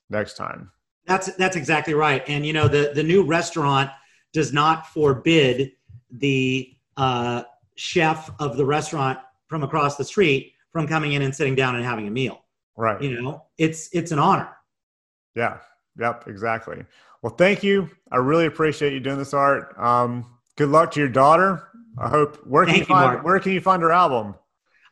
[0.09, 0.71] next time
[1.05, 2.23] That's that's exactly right.
[2.27, 3.91] And you know, the the new restaurant
[4.33, 5.71] does not forbid
[6.11, 7.43] the uh,
[7.75, 11.85] chef of the restaurant from across the street from coming in and sitting down and
[11.85, 12.43] having a meal.
[12.75, 14.49] right You know, it's it's an honor.
[15.35, 15.57] Yeah.
[15.99, 16.83] Yep exactly.
[17.21, 17.89] Well thank you.
[18.11, 19.77] I really appreciate you doing this art.
[19.77, 20.25] Um,
[20.55, 21.63] good luck to your daughter.
[21.97, 23.25] I hope where can Thank you find Mark.
[23.25, 24.35] where can you find her album?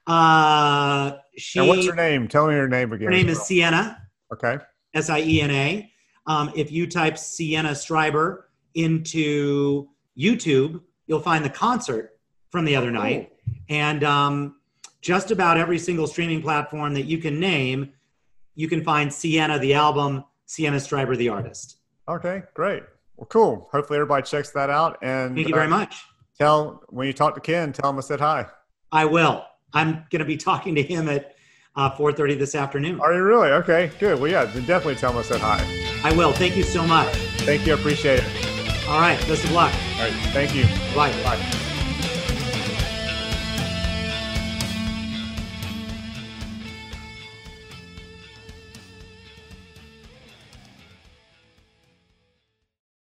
[0.08, 2.28] Uh, she and what's her name?
[2.28, 3.08] Tell me her name again.
[3.08, 4.02] Her name is Siena.
[4.32, 4.58] Okay.
[4.94, 5.92] S I E N A.
[6.26, 8.44] Um, if you type Siena Streiber
[8.76, 12.18] into YouTube, you'll find the concert
[12.50, 13.34] from the other night.
[13.70, 14.58] And um,
[15.02, 17.92] just about every single streaming platform that you can name,
[18.56, 21.78] you can find Siena the album, Siena Streiber the artist.
[22.08, 22.84] Okay, great.
[23.18, 23.70] Well, cool.
[23.72, 25.00] Hopefully, everybody checks that out.
[25.02, 26.04] And Thank you very uh, much.
[26.38, 28.46] Tell when you talk to Ken, tell him I said hi.
[28.92, 29.44] I will.
[29.74, 31.34] I'm going to be talking to him at
[31.76, 33.02] uh, 4:30 this afternoon.
[33.02, 33.50] Are you really?
[33.50, 34.20] Okay, good.
[34.20, 35.66] Well, yeah, then definitely tell him I said hi.
[36.04, 36.34] I will.
[36.34, 37.12] Thank you so much.
[37.48, 37.74] Thank you.
[37.74, 38.88] Appreciate it.
[38.88, 39.18] All right.
[39.28, 39.74] Best of luck.
[39.96, 40.66] All right, thank you.
[40.96, 41.12] Bye.
[41.24, 41.63] Bye.